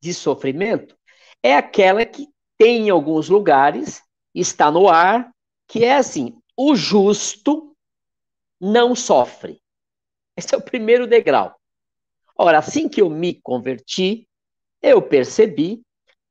de 0.00 0.14
sofrimento, 0.14 0.96
é 1.42 1.56
aquela 1.56 2.04
que 2.04 2.28
tem 2.58 2.88
em 2.88 2.90
alguns 2.90 3.28
lugares, 3.28 4.02
está 4.34 4.70
no 4.70 4.88
ar, 4.88 5.30
que 5.66 5.84
é 5.84 5.96
assim: 5.96 6.38
o 6.56 6.74
justo 6.74 7.74
não 8.60 8.94
sofre. 8.94 9.60
Esse 10.36 10.54
é 10.54 10.58
o 10.58 10.62
primeiro 10.62 11.06
degrau. 11.06 11.54
Ora, 12.36 12.58
assim 12.58 12.88
que 12.88 13.00
eu 13.00 13.10
me 13.10 13.34
converti, 13.34 14.28
eu 14.82 15.02
percebi 15.02 15.82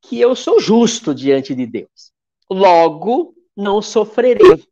que 0.01 0.19
eu 0.19 0.35
sou 0.35 0.59
justo 0.59 1.13
diante 1.13 1.53
de 1.53 1.65
Deus. 1.65 2.11
Logo, 2.49 3.35
não 3.55 3.81
sofrerei. 3.81 4.67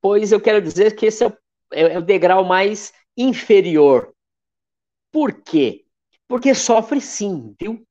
Pois 0.00 0.32
eu 0.32 0.40
quero 0.40 0.62
dizer 0.62 0.96
que 0.96 1.06
esse 1.06 1.24
é 1.24 1.28
o, 1.28 1.36
é, 1.72 1.94
é 1.94 1.98
o 1.98 2.02
degrau 2.02 2.44
mais 2.44 2.92
inferior. 3.16 4.14
Por 5.12 5.42
quê? 5.42 5.84
Porque 6.28 6.54
sofre 6.54 7.00
sim, 7.00 7.54
viu? 7.60 7.84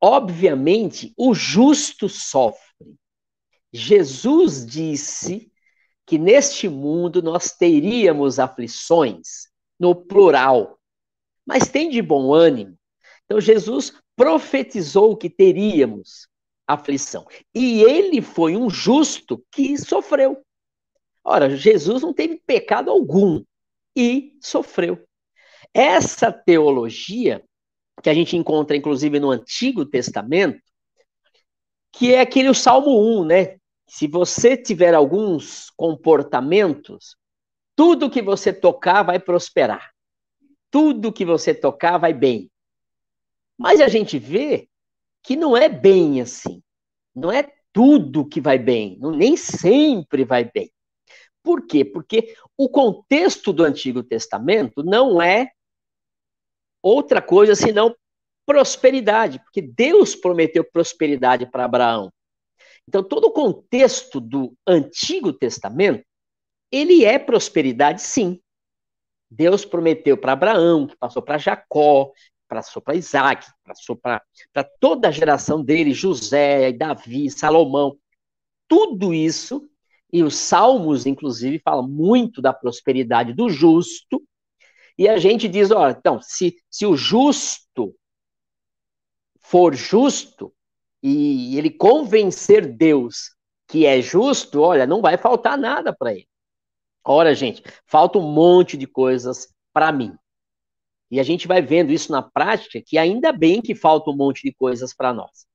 Obviamente, 0.00 1.12
o 1.16 1.34
justo 1.34 2.08
sofre. 2.08 2.96
Jesus 3.72 4.64
disse 4.64 5.50
que 6.06 6.18
neste 6.18 6.68
mundo 6.68 7.22
nós 7.22 7.52
teríamos 7.52 8.38
aflições, 8.38 9.48
no 9.78 9.94
plural, 9.94 10.78
mas 11.44 11.68
tem 11.68 11.90
de 11.90 12.00
bom 12.00 12.32
ânimo. 12.32 12.78
Então, 13.24 13.40
Jesus 13.40 13.92
profetizou 14.14 15.16
que 15.16 15.28
teríamos 15.28 16.28
aflição. 16.66 17.26
E 17.54 17.82
ele 17.82 18.22
foi 18.22 18.56
um 18.56 18.70
justo 18.70 19.44
que 19.52 19.76
sofreu. 19.78 20.42
Ora, 21.28 21.56
Jesus 21.56 22.02
não 22.02 22.12
teve 22.12 22.40
pecado 22.46 22.88
algum 22.88 23.42
e 23.96 24.36
sofreu. 24.40 25.04
Essa 25.74 26.30
teologia, 26.30 27.44
que 28.00 28.08
a 28.08 28.14
gente 28.14 28.36
encontra 28.36 28.76
inclusive 28.76 29.18
no 29.18 29.32
Antigo 29.32 29.84
Testamento, 29.84 30.62
que 31.92 32.14
é 32.14 32.20
aquele 32.20 32.48
o 32.48 32.54
Salmo 32.54 33.20
1, 33.20 33.24
né? 33.24 33.56
Se 33.88 34.06
você 34.06 34.56
tiver 34.56 34.94
alguns 34.94 35.70
comportamentos 35.70 37.16
tudo 37.74 38.08
que 38.10 38.22
você 38.22 38.52
tocar 38.52 39.02
vai 39.02 39.18
prosperar. 39.18 39.90
Tudo 40.70 41.12
que 41.12 41.24
você 41.24 41.52
tocar 41.52 41.98
vai 41.98 42.14
bem. 42.14 42.50
Mas 43.58 43.80
a 43.80 43.88
gente 43.88 44.18
vê 44.18 44.68
que 45.22 45.36
não 45.36 45.56
é 45.56 45.68
bem 45.68 46.20
assim. 46.22 46.62
Não 47.14 47.30
é 47.30 47.52
tudo 47.72 48.26
que 48.26 48.40
vai 48.40 48.58
bem, 48.58 48.96
não, 48.98 49.10
nem 49.10 49.36
sempre 49.36 50.24
vai 50.24 50.44
bem. 50.44 50.70
Por 51.46 51.64
quê? 51.64 51.84
Porque 51.84 52.34
o 52.58 52.68
contexto 52.68 53.52
do 53.52 53.62
Antigo 53.62 54.02
Testamento 54.02 54.82
não 54.82 55.22
é 55.22 55.52
outra 56.82 57.22
coisa 57.22 57.54
senão 57.54 57.94
prosperidade, 58.44 59.38
porque 59.38 59.62
Deus 59.62 60.16
prometeu 60.16 60.64
prosperidade 60.64 61.48
para 61.48 61.64
Abraão. 61.64 62.12
Então, 62.88 63.00
todo 63.00 63.26
o 63.26 63.30
contexto 63.30 64.20
do 64.20 64.56
Antigo 64.66 65.32
Testamento, 65.32 66.04
ele 66.68 67.04
é 67.04 67.16
prosperidade, 67.16 68.02
sim. 68.02 68.40
Deus 69.30 69.64
prometeu 69.64 70.18
para 70.18 70.32
Abraão, 70.32 70.88
que 70.88 70.96
passou 70.96 71.22
para 71.22 71.38
Jacó, 71.38 72.10
passou 72.48 72.82
para 72.82 72.96
Isaac, 72.96 73.46
passou 73.62 73.94
para 73.94 74.20
toda 74.80 75.06
a 75.06 75.12
geração 75.12 75.62
dele, 75.62 75.94
José, 75.94 76.72
Davi, 76.72 77.30
Salomão. 77.30 77.96
Tudo 78.66 79.14
isso, 79.14 79.70
e 80.16 80.22
os 80.22 80.34
Salmos, 80.34 81.04
inclusive, 81.04 81.58
falam 81.58 81.86
muito 81.86 82.40
da 82.40 82.50
prosperidade 82.50 83.34
do 83.34 83.50
justo. 83.50 84.22
E 84.96 85.06
a 85.06 85.18
gente 85.18 85.46
diz: 85.46 85.70
ó, 85.70 85.90
então, 85.90 86.22
se, 86.22 86.56
se 86.70 86.86
o 86.86 86.96
justo 86.96 87.94
for 89.38 89.74
justo, 89.74 90.50
e 91.02 91.58
ele 91.58 91.68
convencer 91.68 92.66
Deus 92.66 93.36
que 93.68 93.84
é 93.84 94.00
justo, 94.00 94.62
olha, 94.62 94.86
não 94.86 95.02
vai 95.02 95.18
faltar 95.18 95.58
nada 95.58 95.94
para 95.94 96.14
ele. 96.14 96.26
Ora, 97.04 97.34
gente, 97.34 97.62
falta 97.84 98.18
um 98.18 98.32
monte 98.32 98.74
de 98.78 98.86
coisas 98.86 99.52
para 99.70 99.92
mim. 99.92 100.16
E 101.10 101.20
a 101.20 101.22
gente 101.22 101.46
vai 101.46 101.60
vendo 101.60 101.92
isso 101.92 102.10
na 102.10 102.22
prática, 102.22 102.80
que 102.80 102.96
ainda 102.96 103.32
bem 103.32 103.60
que 103.60 103.74
falta 103.74 104.10
um 104.10 104.16
monte 104.16 104.42
de 104.44 104.54
coisas 104.54 104.94
para 104.94 105.12
nós. 105.12 105.46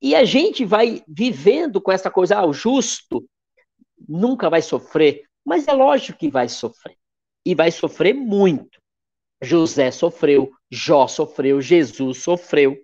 E 0.00 0.14
a 0.14 0.24
gente 0.24 0.64
vai 0.64 1.04
vivendo 1.06 1.78
com 1.78 1.92
essa 1.92 2.10
coisa, 2.10 2.38
ah, 2.38 2.46
o 2.46 2.54
justo 2.54 3.28
nunca 4.08 4.50
vai 4.50 4.62
sofrer, 4.62 5.24
mas 5.44 5.68
é 5.68 5.72
lógico 5.72 6.18
que 6.18 6.30
vai 6.30 6.48
sofrer. 6.48 6.96
E 7.44 7.54
vai 7.54 7.70
sofrer 7.70 8.14
muito. 8.14 8.80
José 9.42 9.90
sofreu, 9.90 10.50
Jó 10.70 11.06
sofreu, 11.06 11.60
Jesus 11.60 12.22
sofreu. 12.22 12.76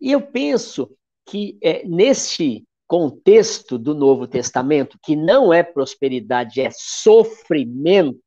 E 0.00 0.10
eu 0.12 0.22
penso 0.22 0.90
que 1.26 1.58
é, 1.62 1.84
neste 1.84 2.64
contexto 2.86 3.78
do 3.78 3.94
Novo 3.94 4.26
Testamento, 4.26 4.98
que 5.02 5.14
não 5.14 5.52
é 5.52 5.62
prosperidade, 5.62 6.60
é 6.60 6.70
sofrimento, 6.70 8.20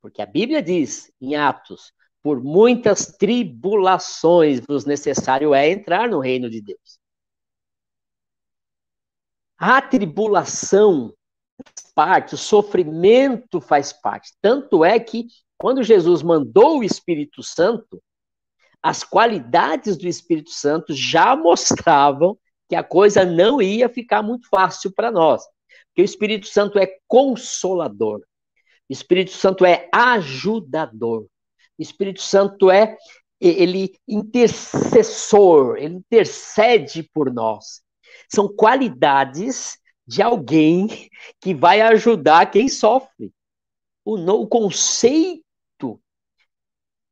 porque 0.00 0.20
a 0.20 0.26
Bíblia 0.26 0.62
diz 0.62 1.12
em 1.20 1.36
Atos: 1.36 1.92
por 2.22 2.42
muitas 2.42 3.06
tribulações 3.06 4.60
vos 4.68 4.84
necessário 4.84 5.54
é 5.54 5.70
entrar 5.70 6.08
no 6.08 6.20
reino 6.20 6.48
de 6.48 6.60
Deus. 6.60 7.01
A 9.64 9.80
tribulação 9.80 11.14
faz 11.56 11.92
parte, 11.94 12.34
o 12.34 12.36
sofrimento 12.36 13.60
faz 13.60 13.92
parte. 13.92 14.32
Tanto 14.42 14.84
é 14.84 14.98
que, 14.98 15.28
quando 15.56 15.84
Jesus 15.84 16.20
mandou 16.20 16.80
o 16.80 16.82
Espírito 16.82 17.44
Santo, 17.44 18.02
as 18.82 19.04
qualidades 19.04 19.96
do 19.96 20.08
Espírito 20.08 20.50
Santo 20.50 20.92
já 20.92 21.36
mostravam 21.38 22.36
que 22.68 22.74
a 22.74 22.82
coisa 22.82 23.24
não 23.24 23.62
ia 23.62 23.88
ficar 23.88 24.20
muito 24.20 24.48
fácil 24.48 24.92
para 24.92 25.12
nós. 25.12 25.44
Porque 25.86 26.02
o 26.02 26.04
Espírito 26.04 26.48
Santo 26.48 26.76
é 26.76 26.96
consolador. 27.06 28.20
Espírito 28.90 29.30
Santo 29.30 29.64
é 29.64 29.88
ajudador. 29.92 31.28
Espírito 31.78 32.20
Santo 32.20 32.68
é 32.68 32.96
ele 33.40 33.94
intercessor, 34.08 35.76
ele 35.76 35.94
intercede 35.94 37.08
por 37.14 37.32
nós. 37.32 37.81
São 38.28 38.48
qualidades 38.48 39.78
de 40.06 40.22
alguém 40.22 41.08
que 41.40 41.54
vai 41.54 41.80
ajudar 41.80 42.50
quem 42.50 42.68
sofre. 42.68 43.32
O, 44.04 44.16
no, 44.16 44.40
o 44.42 44.46
conceito 44.46 46.00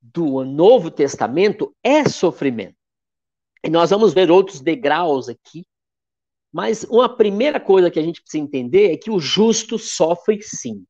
do 0.00 0.44
Novo 0.44 0.90
Testamento 0.90 1.74
é 1.82 2.08
sofrimento. 2.08 2.76
E 3.62 3.70
nós 3.70 3.90
vamos 3.90 4.12
ver 4.12 4.30
outros 4.30 4.60
degraus 4.60 5.28
aqui. 5.28 5.66
Mas 6.52 6.82
uma 6.84 7.08
primeira 7.08 7.60
coisa 7.60 7.90
que 7.90 7.98
a 7.98 8.02
gente 8.02 8.20
precisa 8.20 8.42
entender 8.42 8.92
é 8.92 8.96
que 8.96 9.10
o 9.10 9.20
justo 9.20 9.78
sofre 9.78 10.42
sim 10.42 10.84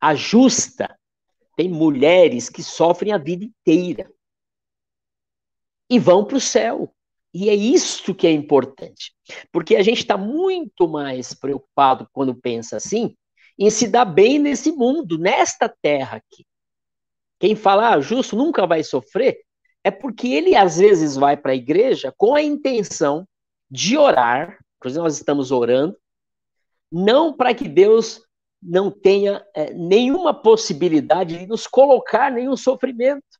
a 0.00 0.14
justa. 0.14 0.98
Tem 1.56 1.68
mulheres 1.68 2.48
que 2.48 2.62
sofrem 2.62 3.12
a 3.12 3.18
vida 3.18 3.44
inteira 3.44 4.10
e 5.90 5.98
vão 5.98 6.24
para 6.24 6.36
o 6.36 6.40
céu. 6.40 6.94
E 7.38 7.50
é 7.50 7.54
isso 7.54 8.14
que 8.14 8.26
é 8.26 8.32
importante. 8.32 9.12
Porque 9.52 9.76
a 9.76 9.82
gente 9.82 9.98
está 9.98 10.16
muito 10.16 10.88
mais 10.88 11.34
preocupado 11.34 12.08
quando 12.10 12.34
pensa 12.34 12.78
assim 12.78 13.14
em 13.58 13.68
se 13.68 13.88
dar 13.88 14.06
bem 14.06 14.38
nesse 14.38 14.72
mundo, 14.72 15.18
nesta 15.18 15.68
terra 15.68 16.16
aqui. 16.16 16.46
Quem 17.38 17.54
fala, 17.54 17.90
ah, 17.90 18.00
justo 18.00 18.36
nunca 18.36 18.66
vai 18.66 18.82
sofrer, 18.82 19.38
é 19.84 19.90
porque 19.90 20.28
ele 20.28 20.56
às 20.56 20.78
vezes 20.78 21.14
vai 21.14 21.36
para 21.36 21.52
a 21.52 21.56
igreja 21.56 22.10
com 22.16 22.34
a 22.34 22.40
intenção 22.40 23.28
de 23.70 23.98
orar, 23.98 24.58
inclusive 24.78 25.02
nós 25.02 25.16
estamos 25.18 25.50
orando, 25.50 25.94
não 26.90 27.34
para 27.34 27.54
que 27.54 27.68
Deus 27.68 28.22
não 28.62 28.90
tenha 28.90 29.44
é, 29.54 29.74
nenhuma 29.74 30.32
possibilidade 30.32 31.38
de 31.38 31.46
nos 31.46 31.66
colocar 31.66 32.32
nenhum 32.32 32.56
sofrimento. 32.56 33.35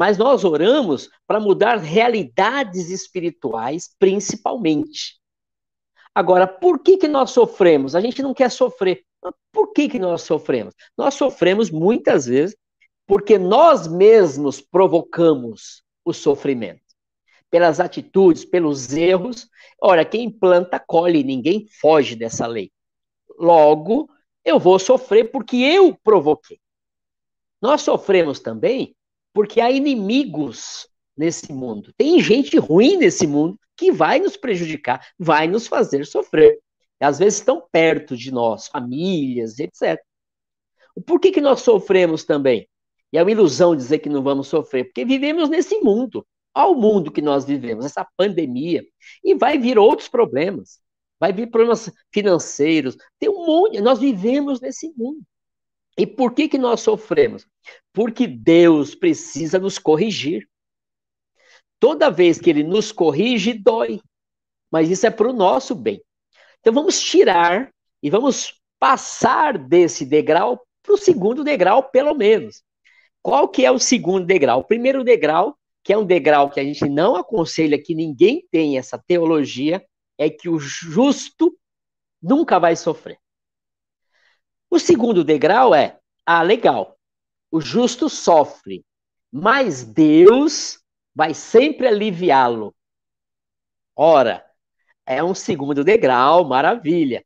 Mas 0.00 0.16
nós 0.16 0.44
oramos 0.44 1.10
para 1.26 1.38
mudar 1.38 1.76
realidades 1.76 2.88
espirituais, 2.88 3.94
principalmente. 3.98 5.20
Agora, 6.14 6.46
por 6.46 6.78
que, 6.78 6.96
que 6.96 7.06
nós 7.06 7.32
sofremos? 7.32 7.94
A 7.94 8.00
gente 8.00 8.22
não 8.22 8.32
quer 8.32 8.50
sofrer. 8.50 9.04
Por 9.52 9.74
que, 9.74 9.90
que 9.90 9.98
nós 9.98 10.22
sofremos? 10.22 10.74
Nós 10.96 11.12
sofremos 11.12 11.70
muitas 11.70 12.24
vezes 12.24 12.56
porque 13.06 13.36
nós 13.36 13.86
mesmos 13.86 14.58
provocamos 14.58 15.82
o 16.02 16.14
sofrimento. 16.14 16.80
Pelas 17.50 17.78
atitudes, 17.78 18.42
pelos 18.42 18.94
erros. 18.94 19.50
Ora, 19.78 20.02
quem 20.02 20.30
planta, 20.30 20.80
colhe, 20.80 21.22
ninguém 21.22 21.66
foge 21.78 22.16
dessa 22.16 22.46
lei. 22.46 22.72
Logo, 23.38 24.08
eu 24.46 24.58
vou 24.58 24.78
sofrer 24.78 25.30
porque 25.30 25.56
eu 25.56 25.94
provoquei. 26.02 26.58
Nós 27.60 27.82
sofremos 27.82 28.40
também 28.40 28.96
porque 29.32 29.60
há 29.60 29.70
inimigos 29.70 30.88
nesse 31.16 31.52
mundo. 31.52 31.92
Tem 31.96 32.20
gente 32.20 32.58
ruim 32.58 32.96
nesse 32.96 33.26
mundo 33.26 33.58
que 33.76 33.92
vai 33.92 34.18
nos 34.18 34.36
prejudicar, 34.36 35.06
vai 35.18 35.46
nos 35.46 35.66
fazer 35.66 36.06
sofrer. 36.06 36.58
Às 37.00 37.18
vezes 37.18 37.38
estão 37.38 37.66
perto 37.72 38.16
de 38.16 38.30
nós, 38.30 38.68
famílias, 38.68 39.58
etc. 39.58 39.98
Por 41.06 41.18
que, 41.18 41.32
que 41.32 41.40
nós 41.40 41.60
sofremos 41.60 42.24
também? 42.24 42.68
E 43.12 43.18
é 43.18 43.22
uma 43.22 43.30
ilusão 43.30 43.74
dizer 43.74 44.00
que 44.00 44.08
não 44.08 44.22
vamos 44.22 44.48
sofrer, 44.48 44.84
porque 44.84 45.04
vivemos 45.04 45.48
nesse 45.48 45.78
mundo. 45.80 46.26
Ao 46.52 46.74
mundo 46.74 47.10
que 47.10 47.22
nós 47.22 47.44
vivemos, 47.44 47.84
essa 47.84 48.06
pandemia. 48.16 48.84
E 49.24 49.34
vai 49.34 49.58
vir 49.58 49.78
outros 49.78 50.08
problemas 50.08 50.80
vai 51.20 51.32
vir 51.34 51.50
problemas 51.50 51.92
financeiros, 52.10 52.96
tem 53.18 53.28
um 53.28 53.44
monte, 53.44 53.80
nós 53.82 53.98
vivemos 54.00 54.58
nesse 54.60 54.90
mundo. 54.96 55.20
E 55.98 56.06
por 56.06 56.34
que 56.34 56.48
que 56.48 56.58
nós 56.58 56.80
sofremos? 56.80 57.46
Porque 57.92 58.26
Deus 58.26 58.94
precisa 58.94 59.58
nos 59.58 59.78
corrigir. 59.78 60.48
Toda 61.78 62.10
vez 62.10 62.38
que 62.38 62.50
ele 62.50 62.62
nos 62.62 62.92
corrige, 62.92 63.52
dói. 63.52 64.00
Mas 64.70 64.88
isso 64.90 65.06
é 65.06 65.10
para 65.10 65.28
o 65.28 65.32
nosso 65.32 65.74
bem. 65.74 66.02
Então 66.60 66.72
vamos 66.72 67.00
tirar 67.00 67.72
e 68.02 68.10
vamos 68.10 68.54
passar 68.78 69.58
desse 69.58 70.04
degrau 70.04 70.64
para 70.82 70.94
o 70.94 70.98
segundo 70.98 71.44
degrau, 71.44 71.82
pelo 71.90 72.14
menos. 72.14 72.62
Qual 73.22 73.48
que 73.48 73.64
é 73.64 73.70
o 73.70 73.78
segundo 73.78 74.24
degrau? 74.26 74.60
O 74.60 74.64
primeiro 74.64 75.04
degrau, 75.04 75.56
que 75.82 75.92
é 75.92 75.98
um 75.98 76.04
degrau 76.04 76.50
que 76.50 76.60
a 76.60 76.64
gente 76.64 76.88
não 76.88 77.16
aconselha 77.16 77.80
que 77.80 77.94
ninguém 77.94 78.46
tenha 78.50 78.78
essa 78.78 78.98
teologia, 78.98 79.84
é 80.16 80.30
que 80.30 80.48
o 80.48 80.58
justo 80.58 81.54
nunca 82.22 82.58
vai 82.58 82.76
sofrer. 82.76 83.18
O 84.70 84.78
segundo 84.78 85.24
degrau 85.24 85.74
é, 85.74 85.98
ah, 86.24 86.42
legal, 86.42 86.96
o 87.50 87.60
justo 87.60 88.08
sofre, 88.08 88.84
mas 89.32 89.82
Deus 89.82 90.80
vai 91.12 91.34
sempre 91.34 91.88
aliviá-lo. 91.88 92.72
Ora, 93.96 94.48
é 95.04 95.22
um 95.24 95.34
segundo 95.34 95.82
degrau, 95.82 96.44
maravilha. 96.44 97.24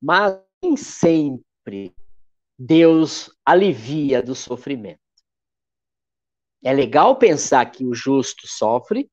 Mas 0.00 0.40
nem 0.62 0.76
sempre 0.76 1.92
Deus 2.56 3.28
alivia 3.44 4.22
do 4.22 4.34
sofrimento. 4.34 5.00
É 6.62 6.72
legal 6.72 7.16
pensar 7.16 7.66
que 7.72 7.84
o 7.84 7.92
justo 7.92 8.46
sofre, 8.46 9.10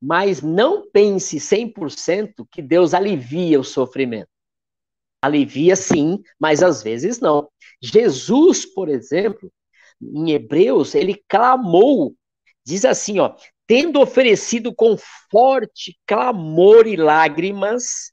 mas 0.00 0.40
não 0.40 0.88
pense 0.90 1.38
100% 1.38 2.46
que 2.50 2.62
Deus 2.62 2.94
alivia 2.94 3.60
o 3.60 3.64
sofrimento. 3.64 4.30
Alivia 5.22 5.76
sim, 5.76 6.22
mas 6.38 6.62
às 6.62 6.82
vezes 6.82 7.20
não. 7.20 7.48
Jesus, 7.82 8.64
por 8.64 8.88
exemplo, 8.88 9.52
em 10.00 10.30
Hebreus, 10.32 10.94
ele 10.94 11.22
clamou, 11.28 12.14
diz 12.64 12.84
assim, 12.84 13.18
ó, 13.18 13.34
tendo 13.66 14.00
oferecido 14.00 14.74
com 14.74 14.96
forte 15.30 15.98
clamor 16.06 16.86
e 16.86 16.96
lágrimas 16.96 18.12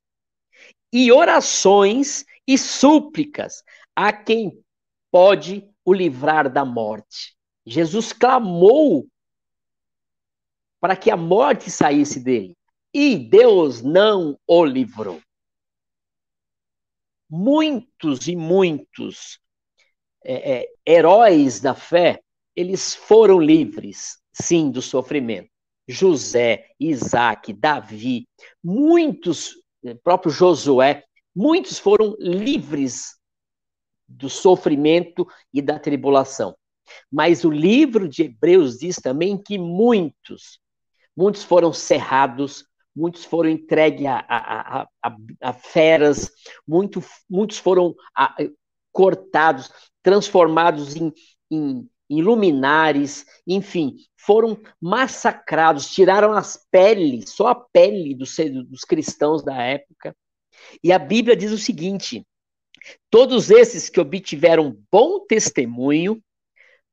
e 0.91 1.11
orações 1.11 2.25
e 2.47 2.57
súplicas 2.57 3.63
a 3.95 4.13
quem 4.13 4.63
pode 5.11 5.67
o 5.83 5.93
livrar 5.93 6.51
da 6.51 6.63
morte. 6.63 7.35
Jesus 7.65 8.13
clamou 8.13 9.07
para 10.79 10.95
que 10.95 11.09
a 11.09 11.17
morte 11.17 11.71
saísse 11.71 12.19
dele. 12.19 12.55
E 12.93 13.17
Deus 13.17 13.81
não 13.81 14.37
o 14.47 14.63
livrou. 14.63 15.21
Muitos 17.29 18.27
e 18.27 18.35
muitos 18.35 19.39
é, 20.23 20.59
é, 20.59 20.67
heróis 20.85 21.59
da 21.59 21.73
fé, 21.73 22.21
eles 22.55 22.95
foram 22.95 23.39
livres, 23.39 24.17
sim, 24.33 24.71
do 24.71 24.81
sofrimento. 24.81 25.49
José, 25.87 26.65
Isaac, 26.79 27.53
Davi, 27.53 28.27
muitos, 28.63 29.53
é, 29.85 29.93
próprio 29.93 30.31
Josué, 30.31 31.03
muitos 31.33 31.79
foram 31.79 32.15
livres 32.19 33.17
do 34.07 34.29
sofrimento 34.29 35.27
e 35.53 35.61
da 35.61 35.79
tribulação. 35.79 36.55
Mas 37.11 37.43
o 37.43 37.51
livro 37.51 38.07
de 38.07 38.23
Hebreus 38.23 38.77
diz 38.77 38.97
também 38.97 39.37
que 39.37 39.57
muitos, 39.57 40.59
muitos 41.15 41.43
foram 41.43 41.71
cerrados, 41.71 42.65
muitos 42.97 43.23
foram 43.23 43.49
entregues 43.49 44.07
a, 44.07 44.25
a, 44.27 44.88
a, 45.03 45.15
a 45.41 45.53
feras, 45.53 46.31
muito, 46.67 47.03
muitos 47.29 47.60
foram 47.60 47.95
cortados, 48.91 49.71
transformados 50.01 50.95
em, 50.95 51.13
em, 51.51 51.88
em 52.10 52.21
luminares, 52.21 53.23
enfim, 53.45 53.95
foram 54.17 54.57
massacrados, 54.81 55.91
tiraram 55.91 56.33
as 56.33 56.65
peles, 56.71 57.29
só 57.29 57.49
a 57.49 57.55
pele 57.55 58.15
dos, 58.15 58.36
dos 58.67 58.81
cristãos 58.81 59.43
da 59.43 59.62
época. 59.62 60.15
E 60.83 60.91
a 60.91 60.97
Bíblia 60.97 61.36
diz 61.36 61.51
o 61.51 61.57
seguinte: 61.57 62.25
todos 63.12 63.51
esses 63.51 63.89
que 63.89 63.99
obtiveram 63.99 64.75
bom 64.91 65.19
testemunho 65.27 66.19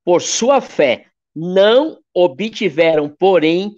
por 0.05 0.21
sua 0.21 0.61
fé, 0.61 1.07
não 1.35 1.99
obtiveram, 2.12 3.09
porém, 3.09 3.75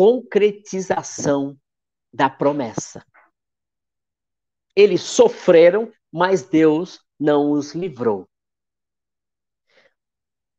concretização 0.00 1.58
da 2.10 2.30
promessa. 2.30 3.04
Eles 4.74 5.02
sofreram, 5.02 5.92
mas 6.10 6.40
Deus 6.40 7.00
não 7.18 7.50
os 7.50 7.74
livrou. 7.74 8.26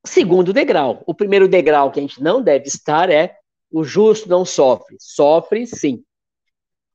Segundo 0.06 0.54
degrau. 0.54 1.04
O 1.08 1.16
primeiro 1.16 1.48
degrau 1.48 1.92
que 1.92 2.00
a 2.00 2.04
gente 2.04 2.22
não 2.22 2.40
deve 2.40 2.68
estar 2.68 3.10
é 3.10 3.36
o 3.72 3.84
justo 3.84 4.30
não 4.30 4.46
sofre. 4.46 4.96
Sofre 5.00 5.66
sim. 5.66 6.06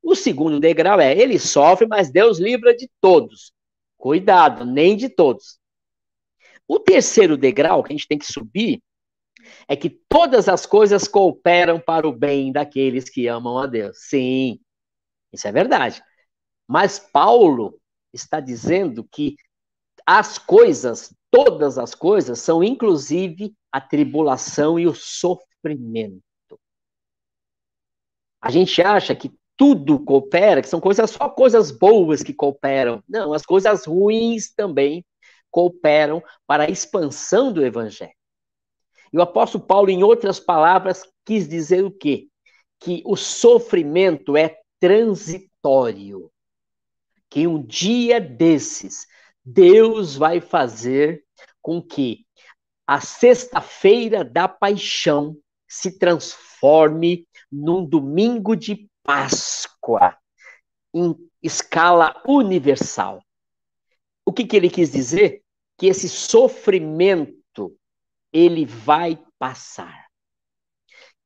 O 0.01 0.15
segundo 0.15 0.61
degrau 0.61 1.01
é 1.01 1.19
ele 1.19 1.41
sofre, 1.41 1.89
mas 1.89 2.13
Deus 2.13 2.39
livra 2.39 2.77
de 2.77 2.89
todos. 3.01 3.53
Cuidado, 3.97 4.65
nem 4.65 4.97
de 4.97 5.09
todos. 5.09 5.59
O 6.69 6.79
terceiro 6.79 7.37
degrau 7.37 7.83
que 7.83 7.93
a 7.93 7.97
gente 7.97 8.07
tem 8.07 8.19
que 8.19 8.33
subir 8.33 8.81
é 9.69 9.77
que 9.77 9.91
todas 10.09 10.49
as 10.49 10.67
coisas 10.67 11.09
cooperam 11.09 11.81
para 11.81 12.07
o 12.07 12.13
bem 12.13 12.53
daqueles 12.53 13.09
que 13.09 13.27
amam 13.27 13.59
a 13.59 13.67
Deus. 13.67 13.97
Sim, 14.09 14.61
isso 15.33 15.47
é 15.47 15.53
verdade. 15.53 16.03
Mas 16.67 16.99
Paulo 16.99 17.81
está 18.13 18.41
dizendo 18.41 19.07
que 19.11 19.37
as 20.07 20.39
coisas, 20.39 21.15
todas 21.31 21.79
as 21.79 21.95
coisas, 21.95 22.39
são 22.39 22.63
inclusive 22.63 23.55
a 23.73 23.81
tribulação 23.81 24.79
e 24.79 24.87
o 24.87 24.95
sofrimento. 24.95 26.23
A 28.41 28.51
gente 28.51 28.81
acha 28.81 29.15
que 29.15 29.33
tudo 29.57 29.99
coopera, 30.05 30.63
que 30.63 30.69
são 30.69 30.81
coisas 30.81 31.11
só 31.11 31.29
coisas 31.29 31.71
boas 31.71 32.23
que 32.23 32.33
cooperam. 32.33 33.03
Não, 33.09 33.33
as 33.33 33.45
coisas 33.45 33.87
ruins 33.87 34.53
também 34.55 35.05
cooperam 35.51 36.23
para 36.47 36.65
a 36.65 36.71
expansão 36.71 37.53
do 37.53 37.65
evangelho. 37.65 38.13
E 39.17 39.19
o 39.19 39.23
apóstolo 39.23 39.65
Paulo, 39.65 39.89
em 39.89 40.03
outras 40.03 40.39
palavras, 40.39 41.03
quis 41.25 41.49
dizer 41.49 41.83
o 41.83 41.91
quê? 41.91 42.29
Que 42.79 43.03
o 43.07 43.17
sofrimento 43.17 44.37
é 44.37 44.59
transitório. 44.79 46.31
Que 47.31 47.47
um 47.47 47.63
dia 47.65 48.21
desses, 48.21 49.07
Deus 49.43 50.17
vai 50.17 50.39
fazer 50.39 51.25
com 51.63 51.81
que 51.81 52.27
a 52.87 53.01
sexta-feira 53.01 54.23
da 54.23 54.47
paixão 54.47 55.35
se 55.67 55.99
transforme 55.99 57.27
num 57.51 57.87
domingo 57.87 58.55
de 58.55 58.87
Páscoa 59.03 60.15
em 60.93 61.17
escala 61.43 62.23
universal. 62.29 63.25
O 64.27 64.33
que, 64.33 64.45
que 64.45 64.57
ele 64.57 64.69
quis 64.69 64.93
dizer? 64.93 65.43
Que 65.79 65.87
esse 65.87 66.07
sofrimento 66.07 67.46
ele 68.37 68.67
vai 68.67 69.19
passar. 69.39 70.07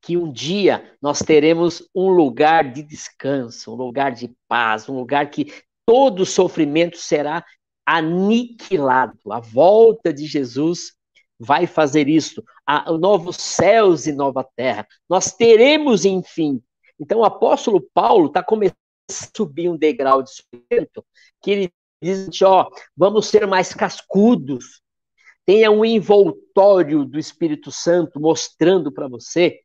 Que 0.01 0.15
um 0.15 0.31
dia 0.31 0.97
nós 1.01 1.19
teremos 1.19 1.87
um 1.93 2.09
lugar 2.09 2.71
de 2.71 2.81
descanso, 2.81 3.73
um 3.73 3.75
lugar 3.75 4.13
de 4.13 4.33
paz, 4.47 4.87
um 4.87 4.95
lugar 4.95 5.29
que 5.29 5.53
todo 5.85 6.25
sofrimento 6.25 6.97
será 6.97 7.45
aniquilado. 7.85 9.19
A 9.29 9.41
volta 9.41 10.13
de 10.13 10.25
Jesus 10.25 10.93
vai 11.37 11.67
fazer 11.67 12.07
isso. 12.07 12.41
A, 12.65 12.91
novos 12.93 13.35
céus 13.35 14.07
e 14.07 14.13
nova 14.13 14.47
terra. 14.55 14.87
Nós 15.09 15.33
teremos, 15.33 16.05
enfim. 16.05 16.63
Então, 16.97 17.19
o 17.19 17.25
apóstolo 17.25 17.85
Paulo 17.93 18.27
está 18.27 18.41
começando 18.41 18.77
a 19.09 19.13
subir 19.35 19.69
um 19.69 19.77
degrau 19.77 20.23
de 20.23 20.31
sofrimento 20.31 21.05
que 21.41 21.51
ele 21.51 21.73
diz: 22.01 22.41
ó, 22.41 22.69
vamos 22.95 23.27
ser 23.27 23.45
mais 23.45 23.73
cascudos, 23.73 24.80
tenha 25.51 25.69
um 25.69 25.83
envoltório 25.83 27.03
do 27.03 27.19
Espírito 27.19 27.73
Santo 27.73 28.21
mostrando 28.21 28.89
para 28.89 29.09
você 29.09 29.59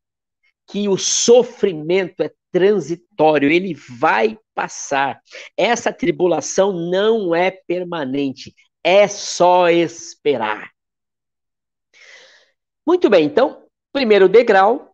que 0.69 0.89
o 0.89 0.97
sofrimento 0.97 2.21
é 2.21 2.29
transitório, 2.51 3.49
ele 3.49 3.73
vai 3.73 4.37
passar. 4.53 5.21
Essa 5.55 5.93
tribulação 5.93 6.73
não 6.73 7.33
é 7.33 7.51
permanente, 7.51 8.53
é 8.83 9.07
só 9.07 9.69
esperar. 9.69 10.71
Muito 12.85 13.09
bem, 13.09 13.23
então, 13.23 13.63
primeiro 13.93 14.27
degrau 14.27 14.93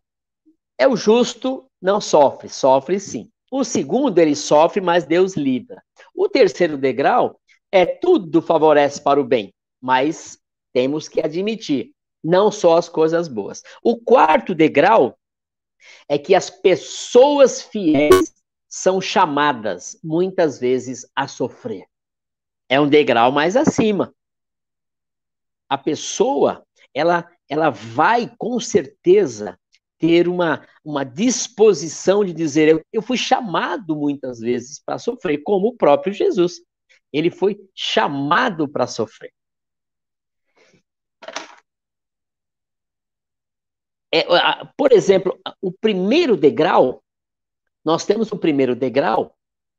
é 0.78 0.86
o 0.86 0.94
justo 0.94 1.68
não 1.82 2.00
sofre, 2.00 2.48
sofre 2.48 3.00
sim. 3.00 3.28
O 3.50 3.64
segundo, 3.64 4.16
ele 4.20 4.36
sofre, 4.36 4.80
mas 4.80 5.04
Deus 5.04 5.34
livra. 5.34 5.82
O 6.14 6.28
terceiro 6.28 6.78
degrau 6.78 7.36
é 7.72 7.84
tudo 7.84 8.40
favorece 8.40 9.02
para 9.02 9.20
o 9.20 9.24
bem, 9.24 9.52
mas 9.80 10.38
temos 10.74 11.08
que 11.08 11.20
admitir, 11.20 11.92
não 12.22 12.50
só 12.50 12.76
as 12.76 12.88
coisas 12.88 13.28
boas. 13.28 13.62
O 13.82 13.96
quarto 13.96 14.54
degrau 14.54 15.16
é 16.08 16.18
que 16.18 16.34
as 16.34 16.50
pessoas 16.50 17.62
fiéis 17.62 18.34
são 18.68 19.00
chamadas, 19.00 19.96
muitas 20.02 20.58
vezes, 20.58 21.06
a 21.14 21.28
sofrer. 21.28 21.86
É 22.68 22.80
um 22.80 22.88
degrau 22.88 23.30
mais 23.30 23.56
acima. 23.56 24.12
A 25.68 25.78
pessoa, 25.78 26.66
ela, 26.92 27.30
ela 27.48 27.70
vai, 27.70 28.34
com 28.36 28.58
certeza, 28.58 29.58
ter 29.96 30.26
uma, 30.26 30.66
uma 30.84 31.04
disposição 31.04 32.24
de 32.24 32.32
dizer: 32.32 32.68
eu, 32.68 32.82
eu 32.92 33.00
fui 33.00 33.16
chamado 33.16 33.94
muitas 33.94 34.40
vezes 34.40 34.82
para 34.84 34.98
sofrer, 34.98 35.42
como 35.44 35.68
o 35.68 35.76
próprio 35.76 36.12
Jesus. 36.12 36.60
Ele 37.12 37.30
foi 37.30 37.56
chamado 37.74 38.68
para 38.68 38.88
sofrer. 38.88 39.32
É, 44.14 44.24
por 44.76 44.92
exemplo, 44.92 45.36
o 45.60 45.72
primeiro 45.72 46.36
degrau, 46.36 47.02
nós 47.84 48.06
temos 48.06 48.30
o 48.30 48.38
primeiro 48.38 48.76
degrau, 48.76 49.36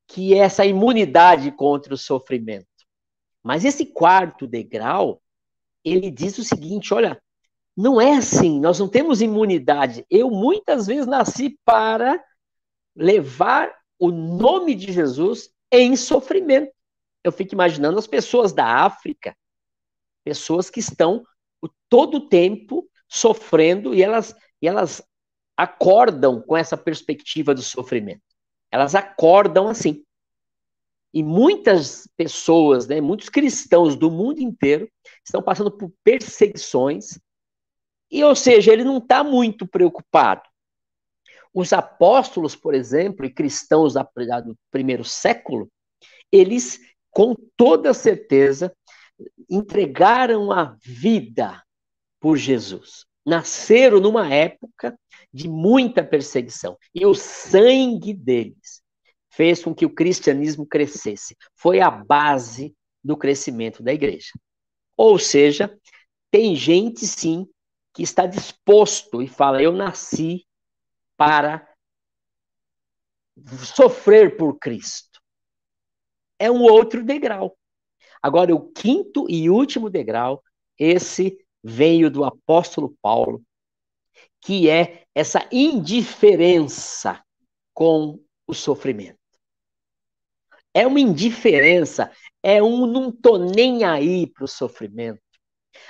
que 0.08 0.34
é 0.34 0.40
essa 0.40 0.66
imunidade 0.66 1.54
contra 1.54 1.94
o 1.94 1.98
sofrimento. 1.98 2.68
Mas 3.42 3.64
esse 3.64 3.86
quarto 3.86 4.46
degrau, 4.46 5.22
ele 5.86 6.12
diz 6.12 6.38
o 6.38 6.44
seguinte: 6.44 6.94
olha, 6.94 7.18
não 7.78 8.02
é 8.02 8.18
assim, 8.18 8.60
nós 8.60 8.78
não 8.78 8.90
temos 8.90 9.22
imunidade. 9.22 10.06
Eu 10.10 10.30
muitas 10.30 10.88
vezes 10.88 11.08
nasci 11.08 11.58
para 11.64 12.22
levar 12.94 13.74
o 13.98 14.12
nome 14.12 14.76
de 14.76 14.92
Jesus 14.92 15.50
em 15.72 15.96
sofrimento. 15.96 16.74
Eu 17.24 17.32
fico 17.32 17.56
imaginando 17.56 17.98
as 17.98 18.06
pessoas 18.06 18.52
da 18.52 18.84
África, 18.84 19.34
pessoas 20.26 20.70
que 20.70 20.82
estão 20.82 21.26
todo 21.88 22.18
o 22.18 22.28
tempo 22.28 22.86
sofrendo 23.16 23.96
e 23.96 24.04
elas, 24.04 24.36
e 24.62 24.68
elas 24.68 25.02
acordam 25.56 26.42
com 26.42 26.58
essa 26.58 26.76
perspectiva 26.76 27.56
do 27.56 27.62
sofrimento. 27.62 28.22
Elas 28.70 28.94
acordam 28.94 29.70
assim. 29.70 30.04
E 31.14 31.24
muitas 31.24 32.10
pessoas, 32.18 32.88
né, 32.88 33.00
muitos 33.00 33.30
cristãos 33.30 33.96
do 33.96 34.12
mundo 34.12 34.42
inteiro 34.42 34.90
estão 35.24 35.42
passando 35.42 35.72
por 35.72 35.90
perseguições, 36.04 37.18
e 38.12 38.22
ou 38.22 38.36
seja, 38.36 38.74
ele 38.74 38.84
não 38.84 38.98
está 38.98 39.24
muito 39.24 39.66
preocupado. 39.66 40.44
Os 41.54 41.72
apóstolos, 41.72 42.54
por 42.54 42.74
exemplo, 42.74 43.26
e 43.26 43.34
cristãos 43.34 43.94
do 43.94 44.58
primeiro 44.70 45.06
século, 45.06 45.72
eles, 46.30 46.82
com 47.10 47.34
toda 47.56 47.94
certeza, 47.94 48.76
entregaram 49.50 50.52
a 50.52 50.76
vida 50.84 51.65
por 52.26 52.38
Jesus. 52.38 53.06
Nasceram 53.24 54.00
numa 54.00 54.34
época 54.34 55.00
de 55.32 55.48
muita 55.48 56.04
perseguição. 56.04 56.76
E 56.92 57.06
o 57.06 57.14
sangue 57.14 58.16
deles 58.16 58.82
fez 59.30 59.64
com 59.64 59.76
que 59.76 59.86
o 59.86 59.94
cristianismo 59.94 60.66
crescesse. 60.66 61.38
Foi 61.54 61.82
a 61.82 61.92
base 61.92 62.76
do 63.04 63.16
crescimento 63.16 63.84
da 63.84 63.94
igreja. 63.94 64.32
Ou 64.98 65.20
seja, 65.20 65.80
tem 66.32 66.56
gente 66.56 67.06
sim 67.06 67.48
que 67.94 68.02
está 68.02 68.26
disposto 68.26 69.22
e 69.22 69.28
fala: 69.28 69.62
Eu 69.62 69.72
nasci 69.72 70.48
para 71.16 71.72
sofrer 73.76 74.36
por 74.36 74.58
Cristo. 74.58 75.22
É 76.40 76.50
um 76.50 76.64
outro 76.64 77.06
degrau. 77.06 77.56
Agora, 78.20 78.56
o 78.56 78.72
quinto 78.72 79.28
e 79.30 79.48
último 79.48 79.92
degrau, 79.92 80.44
esse 80.76 81.45
veio 81.68 82.12
do 82.12 82.24
apóstolo 82.24 82.96
Paulo, 83.02 83.42
que 84.40 84.70
é 84.70 85.02
essa 85.16 85.50
indiferença 85.52 87.24
com 87.74 88.20
o 88.46 88.54
sofrimento. 88.54 89.18
É 90.72 90.86
uma 90.86 91.00
indiferença, 91.00 92.12
é 92.44 92.62
um 92.62 92.86
não 92.86 93.12
tô 93.12 93.40
nem 93.40 93.84
aí 93.84 94.28
para 94.28 94.46
o 94.46 94.48
sofrimento. 94.48 95.20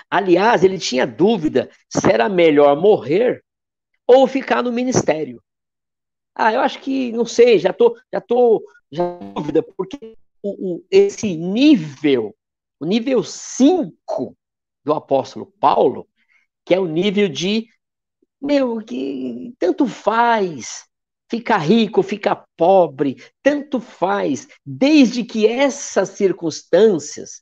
Aliás, 0.09 0.63
ele 0.63 0.79
tinha 0.79 1.05
dúvida 1.05 1.69
se 1.89 2.09
era 2.09 2.29
melhor 2.29 2.79
morrer 2.79 3.43
ou 4.07 4.25
ficar 4.27 4.63
no 4.63 4.71
ministério. 4.71 5.43
Ah, 6.33 6.53
eu 6.53 6.61
acho 6.61 6.79
que, 6.79 7.11
não 7.11 7.25
sei, 7.25 7.59
já 7.59 7.73
tô, 7.73 7.99
já 8.13 8.21
tô, 8.21 8.63
já 8.89 9.17
dúvida, 9.35 9.61
porque 9.61 10.15
o, 10.41 10.75
o, 10.75 10.85
esse 10.89 11.35
nível, 11.35 12.33
o 12.79 12.85
nível 12.85 13.23
5 13.23 14.38
do 14.86 14.93
apóstolo 14.93 15.52
Paulo, 15.60 16.08
que 16.63 16.74
é 16.74 16.80
o 16.80 16.86
nível 16.86 17.28
de, 17.28 17.67
meu, 18.39 18.78
que 18.78 19.54
tanto 19.60 19.88
faz, 19.88 20.86
ficar 21.30 21.58
rico, 21.58 22.04
ficar 22.04 22.45
pobre, 22.56 23.17
tanto 23.41 23.80
faz, 23.80 24.48
desde 24.63 25.24
que 25.24 25.48
essas 25.48 26.10
circunstâncias 26.10 27.41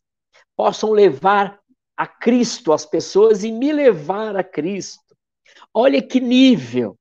possam 0.55 0.91
levar 0.91 1.59
a 1.95 2.07
Cristo 2.07 2.71
as 2.71 2.85
pessoas 2.85 3.43
e 3.43 3.51
me 3.51 3.71
levar 3.71 4.35
a 4.35 4.43
Cristo. 4.43 5.15
Olha 5.73 6.01
que 6.01 6.19
nível. 6.19 6.97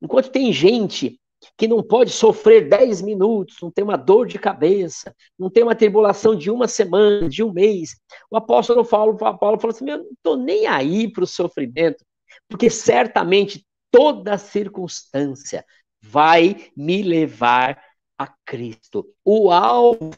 Enquanto 0.00 0.30
tem 0.30 0.52
gente 0.52 1.20
que 1.56 1.66
não 1.66 1.82
pode 1.82 2.10
sofrer 2.10 2.68
10 2.68 3.00
minutos, 3.02 3.56
não 3.62 3.70
tem 3.70 3.82
uma 3.82 3.96
dor 3.96 4.26
de 4.26 4.38
cabeça, 4.38 5.14
não 5.38 5.48
tem 5.48 5.62
uma 5.62 5.74
tribulação 5.74 6.36
de 6.36 6.50
uma 6.50 6.68
semana, 6.68 7.28
de 7.28 7.42
um 7.42 7.52
mês. 7.52 7.96
O 8.30 8.36
apóstolo 8.36 8.84
Paulo, 8.84 9.16
Paulo 9.16 9.58
falou 9.58 9.74
assim: 9.74 9.88
Eu 9.88 9.98
não 9.98 10.10
estou 10.10 10.36
nem 10.36 10.66
aí 10.66 11.10
para 11.10 11.24
o 11.24 11.26
sofrimento, 11.26 12.04
porque 12.48 12.68
certamente 12.68 13.66
toda 13.90 14.36
circunstância 14.36 15.64
vai 16.02 16.70
me 16.76 17.02
levar 17.02 17.82
a 18.18 18.26
Cristo. 18.44 19.08
O 19.24 19.50
alvo 19.50 20.12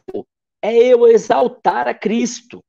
é 0.61 0.75
eu 0.75 1.07
exaltar 1.07 1.87
a 1.87 1.93
Cristo, 1.93 2.61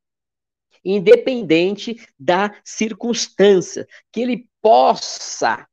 independente 0.85 1.97
da 2.19 2.55
circunstância, 2.65 3.87
que 4.13 4.21
ele 4.21 4.49
possa 4.63 5.67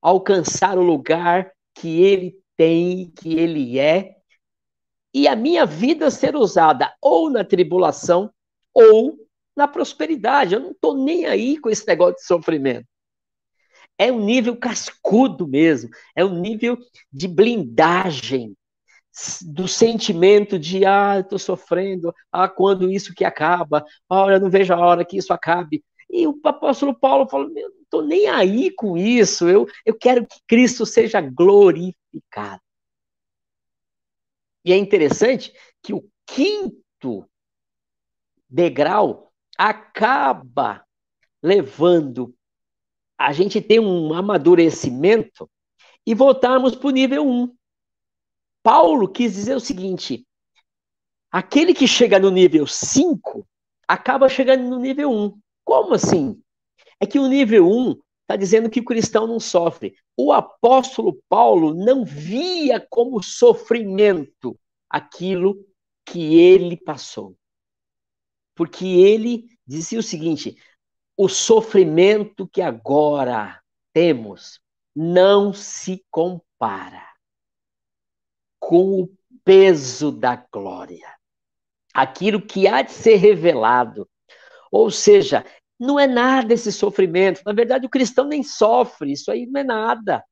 alcançar 0.00 0.78
o 0.78 0.82
lugar 0.82 1.50
que 1.84 2.00
ele 2.00 2.34
tem, 2.56 3.10
que 3.10 3.34
ele 3.34 3.78
é, 3.78 4.16
e 5.12 5.28
a 5.28 5.36
minha 5.36 5.66
vida 5.66 6.10
ser 6.10 6.34
usada 6.34 6.90
ou 6.98 7.28
na 7.28 7.44
tribulação 7.44 8.32
ou 8.72 9.18
na 9.54 9.68
prosperidade. 9.68 10.54
Eu 10.54 10.60
não 10.60 10.70
estou 10.70 10.96
nem 10.96 11.26
aí 11.26 11.58
com 11.58 11.68
esse 11.68 11.86
negócio 11.86 12.16
de 12.16 12.24
sofrimento. 12.24 12.86
É 13.98 14.10
um 14.10 14.24
nível 14.24 14.56
cascudo 14.56 15.46
mesmo, 15.46 15.90
é 16.16 16.24
um 16.24 16.40
nível 16.40 16.78
de 17.12 17.28
blindagem 17.28 18.56
do 19.42 19.68
sentimento 19.68 20.58
de 20.58 20.86
ah, 20.86 21.20
estou 21.20 21.38
sofrendo, 21.38 22.14
ah, 22.32 22.48
quando 22.48 22.90
isso 22.90 23.14
que 23.14 23.26
acaba, 23.26 23.84
olha, 24.08 24.36
eu 24.36 24.40
não 24.40 24.48
vejo 24.48 24.72
a 24.72 24.78
hora 24.78 25.04
que 25.04 25.18
isso 25.18 25.34
acabe. 25.34 25.84
E 26.08 26.26
o 26.26 26.40
apóstolo 26.44 26.98
Paulo 26.98 27.28
falou: 27.28 27.50
não 27.50 27.70
estou 27.94 28.02
nem 28.02 28.26
aí 28.26 28.70
com 28.70 28.96
isso, 28.96 29.48
eu, 29.48 29.66
eu 29.86 29.96
quero 29.96 30.26
que 30.26 30.40
Cristo 30.46 30.84
seja 30.84 31.20
glorificado. 31.20 32.60
E 34.64 34.72
é 34.72 34.76
interessante 34.76 35.52
que 35.82 35.92
o 35.92 36.08
quinto 36.26 37.28
degrau 38.48 39.32
acaba 39.56 40.84
levando 41.42 42.34
a 43.16 43.32
gente 43.32 43.60
ter 43.60 43.78
um 43.78 44.12
amadurecimento 44.12 45.48
e 46.06 46.14
voltarmos 46.14 46.74
para 46.74 46.88
o 46.88 46.90
nível 46.90 47.26
1. 47.26 47.54
Paulo 48.62 49.08
quis 49.08 49.34
dizer 49.34 49.54
o 49.54 49.60
seguinte: 49.60 50.26
aquele 51.30 51.74
que 51.74 51.86
chega 51.86 52.18
no 52.18 52.30
nível 52.30 52.66
5 52.66 53.46
acaba 53.86 54.28
chegando 54.28 54.64
no 54.64 54.78
nível 54.78 55.12
1. 55.12 55.38
Como 55.62 55.94
assim? 55.94 56.42
É 57.04 57.06
que 57.06 57.18
o 57.18 57.28
nível 57.28 57.68
1 57.68 58.00
está 58.22 58.34
dizendo 58.34 58.70
que 58.70 58.80
o 58.80 58.84
cristão 58.84 59.26
não 59.26 59.38
sofre. 59.38 59.94
O 60.16 60.32
apóstolo 60.32 61.22
Paulo 61.28 61.74
não 61.74 62.02
via 62.02 62.80
como 62.80 63.22
sofrimento 63.22 64.58
aquilo 64.88 65.54
que 66.02 66.34
ele 66.34 66.78
passou. 66.78 67.36
Porque 68.54 68.86
ele 68.86 69.44
dizia 69.66 69.98
o 69.98 70.02
seguinte: 70.02 70.56
o 71.14 71.28
sofrimento 71.28 72.48
que 72.48 72.62
agora 72.62 73.60
temos 73.92 74.58
não 74.96 75.52
se 75.52 76.02
compara 76.10 77.06
com 78.58 79.02
o 79.02 79.10
peso 79.44 80.10
da 80.10 80.36
glória. 80.50 81.14
Aquilo 81.92 82.40
que 82.40 82.66
há 82.66 82.80
de 82.80 82.92
ser 82.92 83.16
revelado. 83.16 84.08
Ou 84.72 84.90
seja, 84.90 85.44
não 85.84 85.98
é 85.98 86.06
nada 86.06 86.54
esse 86.54 86.72
sofrimento. 86.72 87.42
Na 87.44 87.52
verdade, 87.52 87.86
o 87.86 87.90
cristão 87.90 88.26
nem 88.26 88.42
sofre, 88.42 89.12
isso 89.12 89.30
aí 89.30 89.46
não 89.46 89.60
é 89.60 89.64
nada. 89.64 90.24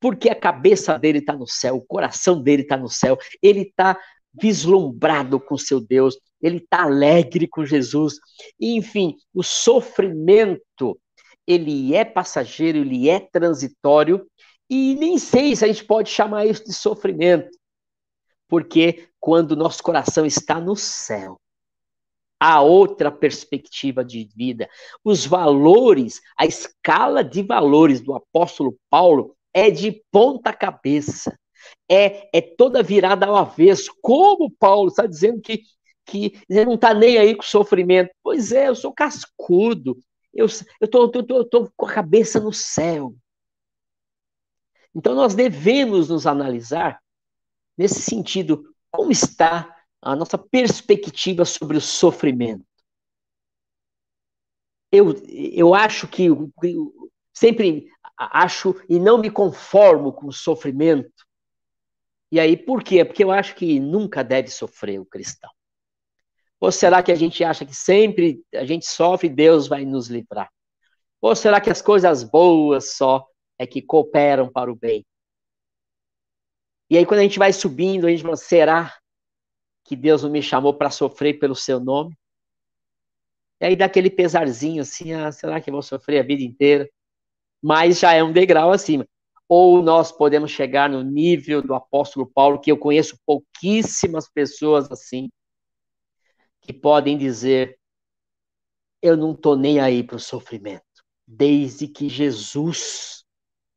Porque 0.00 0.28
a 0.28 0.34
cabeça 0.34 0.98
dele 0.98 1.18
está 1.18 1.32
no 1.32 1.46
céu, 1.46 1.76
o 1.76 1.86
coração 1.86 2.42
dele 2.42 2.62
está 2.62 2.76
no 2.76 2.88
céu, 2.88 3.16
ele 3.40 3.62
está 3.62 3.98
vislumbrado 4.34 5.38
com 5.38 5.56
seu 5.56 5.80
Deus, 5.80 6.16
ele 6.40 6.56
está 6.56 6.82
alegre 6.82 7.46
com 7.46 7.64
Jesus. 7.64 8.14
Enfim, 8.60 9.16
o 9.32 9.42
sofrimento, 9.42 10.98
ele 11.46 11.94
é 11.94 12.04
passageiro, 12.04 12.78
ele 12.78 13.08
é 13.08 13.20
transitório, 13.20 14.26
e 14.68 14.94
nem 14.94 15.18
sei 15.18 15.54
se 15.54 15.64
a 15.64 15.68
gente 15.68 15.84
pode 15.84 16.08
chamar 16.08 16.46
isso 16.46 16.64
de 16.64 16.72
sofrimento, 16.72 17.50
porque 18.48 19.08
quando 19.20 19.54
nosso 19.54 19.82
coração 19.82 20.24
está 20.24 20.60
no 20.60 20.74
céu, 20.74 21.38
há 22.42 22.60
outra 22.60 23.08
perspectiva 23.08 24.04
de 24.04 24.28
vida. 24.34 24.68
Os 25.04 25.24
valores, 25.24 26.20
a 26.36 26.44
escala 26.44 27.22
de 27.22 27.40
valores 27.40 28.00
do 28.00 28.14
apóstolo 28.14 28.76
Paulo 28.90 29.36
é 29.54 29.70
de 29.70 30.02
ponta 30.10 30.52
cabeça. 30.52 31.38
É, 31.88 32.36
é 32.36 32.40
toda 32.40 32.82
virada 32.82 33.26
ao 33.26 33.36
avesso. 33.36 33.94
Como 34.02 34.50
Paulo 34.50 34.88
está 34.88 35.06
dizendo 35.06 35.40
que, 35.40 35.62
que 36.04 36.36
ele 36.50 36.64
não 36.64 36.74
está 36.74 36.92
nem 36.92 37.16
aí 37.16 37.36
com 37.36 37.44
sofrimento. 37.44 38.10
Pois 38.24 38.50
é, 38.50 38.66
eu 38.68 38.74
sou 38.74 38.92
cascudo. 38.92 39.96
Eu 40.34 40.46
estou 40.46 41.70
com 41.76 41.86
a 41.86 41.92
cabeça 41.92 42.40
no 42.40 42.52
céu. 42.52 43.14
Então 44.92 45.14
nós 45.14 45.32
devemos 45.32 46.08
nos 46.08 46.26
analisar 46.26 47.00
nesse 47.78 48.02
sentido, 48.02 48.64
como 48.90 49.12
está 49.12 49.81
a 50.02 50.16
nossa 50.16 50.36
perspectiva 50.36 51.44
sobre 51.44 51.76
o 51.76 51.80
sofrimento. 51.80 52.66
Eu, 54.90 55.14
eu 55.28 55.74
acho 55.74 56.08
que 56.08 56.28
sempre 57.32 57.88
acho 58.18 58.74
e 58.88 58.98
não 58.98 59.16
me 59.16 59.30
conformo 59.30 60.12
com 60.12 60.26
o 60.26 60.32
sofrimento. 60.32 61.26
E 62.30 62.40
aí, 62.40 62.56
por 62.56 62.82
quê? 62.82 63.04
Porque 63.04 63.22
eu 63.22 63.30
acho 63.30 63.54
que 63.54 63.78
nunca 63.78 64.24
deve 64.24 64.48
sofrer 64.48 64.98
o 64.98 65.06
cristão. 65.06 65.50
Ou 66.60 66.70
será 66.70 67.02
que 67.02 67.12
a 67.12 67.14
gente 67.14 67.42
acha 67.42 67.64
que 67.64 67.74
sempre 67.74 68.44
a 68.54 68.64
gente 68.64 68.86
sofre 68.86 69.28
e 69.28 69.34
Deus 69.34 69.66
vai 69.66 69.84
nos 69.84 70.08
livrar? 70.08 70.50
Ou 71.20 71.34
será 71.36 71.60
que 71.60 71.70
as 71.70 71.80
coisas 71.80 72.22
boas 72.22 72.94
só 72.94 73.26
é 73.58 73.66
que 73.66 73.82
cooperam 73.82 74.50
para 74.50 74.70
o 74.70 74.76
bem? 74.76 75.04
E 76.90 76.98
aí, 76.98 77.06
quando 77.06 77.20
a 77.20 77.22
gente 77.22 77.38
vai 77.38 77.52
subindo, 77.52 78.06
a 78.06 78.10
gente 78.10 78.22
fala, 78.22 78.36
será? 78.36 79.01
Que 79.84 79.96
Deus 79.96 80.22
não 80.22 80.30
me 80.30 80.42
chamou 80.42 80.74
para 80.74 80.90
sofrer 80.90 81.38
pelo 81.38 81.54
seu 81.54 81.80
nome. 81.80 82.16
E 83.60 83.66
aí 83.66 83.76
dá 83.76 83.84
aquele 83.84 84.10
pesarzinho 84.10 84.82
assim, 84.82 85.12
ah, 85.12 85.30
será 85.30 85.60
que 85.60 85.70
vou 85.70 85.82
sofrer 85.82 86.20
a 86.20 86.26
vida 86.26 86.42
inteira? 86.42 86.88
Mas 87.62 88.00
já 88.00 88.12
é 88.12 88.22
um 88.22 88.32
degrau 88.32 88.72
acima. 88.72 89.06
Ou 89.48 89.82
nós 89.82 90.10
podemos 90.10 90.50
chegar 90.50 90.88
no 90.88 91.02
nível 91.02 91.62
do 91.62 91.74
apóstolo 91.74 92.26
Paulo, 92.26 92.60
que 92.60 92.72
eu 92.72 92.78
conheço 92.78 93.18
pouquíssimas 93.24 94.28
pessoas 94.28 94.90
assim, 94.90 95.28
que 96.62 96.72
podem 96.72 97.18
dizer: 97.18 97.78
eu 99.02 99.16
não 99.16 99.32
estou 99.32 99.56
nem 99.56 99.78
aí 99.78 100.02
para 100.02 100.16
o 100.16 100.20
sofrimento, 100.20 101.04
desde 101.26 101.86
que 101.86 102.08
Jesus, 102.08 103.24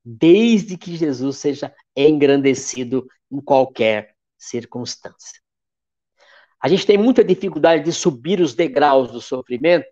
desde 0.03 0.77
que 0.77 0.95
Jesus 0.95 1.37
seja 1.37 1.75
engrandecido 1.95 3.05
em 3.31 3.41
qualquer 3.41 4.15
circunstância. 4.37 5.44
A 6.65 6.67
gente 6.67 6.83
tem 6.83 6.97
muita 6.97 7.23
dificuldade 7.23 7.83
de 7.83 7.93
subir 7.93 8.41
os 8.41 8.55
degraus 8.55 9.11
do 9.11 9.21
sofrimento, 9.21 9.85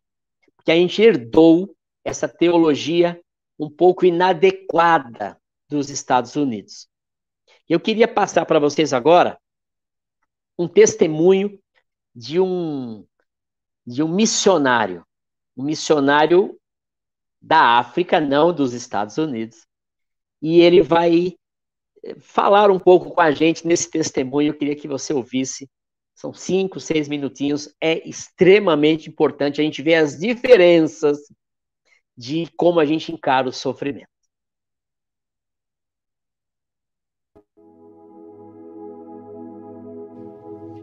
porque 0.55 0.71
a 0.71 0.75
gente 0.75 0.99
herdou 1.03 1.77
essa 2.03 2.27
teologia 2.27 3.21
um 3.59 3.69
pouco 3.69 4.07
inadequada 4.07 5.39
dos 5.69 5.91
Estados 5.91 6.35
Unidos. 6.35 6.89
Eu 7.69 7.79
queria 7.79 8.07
passar 8.07 8.47
para 8.47 8.57
vocês 8.57 8.91
agora 8.91 9.37
um 10.57 10.67
testemunho 10.67 11.61
de 12.15 12.39
um 12.39 13.05
de 13.85 14.01
um 14.01 14.07
missionário, 14.07 15.05
um 15.55 15.65
missionário 15.65 16.59
da 17.39 17.77
África, 17.77 18.19
não 18.19 18.51
dos 18.51 18.73
Estados 18.73 19.19
Unidos. 19.19 19.67
E 20.41 20.59
ele 20.59 20.81
vai 20.81 21.35
eh, 22.03 22.15
falar 22.19 22.71
um 22.71 22.79
pouco 22.79 23.11
com 23.11 23.21
a 23.21 23.29
gente 23.29 23.67
nesse 23.67 23.91
testemunho. 23.91 24.49
Eu 24.49 24.57
queria 24.57 24.75
que 24.75 24.87
você 24.87 25.13
ouvisse. 25.13 25.69
São 26.15 26.33
cinco, 26.33 26.79
seis 26.79 27.07
minutinhos. 27.07 27.73
É 27.81 28.07
extremamente 28.07 29.09
importante 29.09 29.59
a 29.59 29.63
gente 29.63 29.81
ver 29.81 29.95
as 29.95 30.17
diferenças 30.17 31.17
de 32.15 32.47
como 32.55 32.79
a 32.79 32.85
gente 32.85 33.11
encara 33.11 33.49
o 33.49 33.51
sofrimento. 33.51 34.07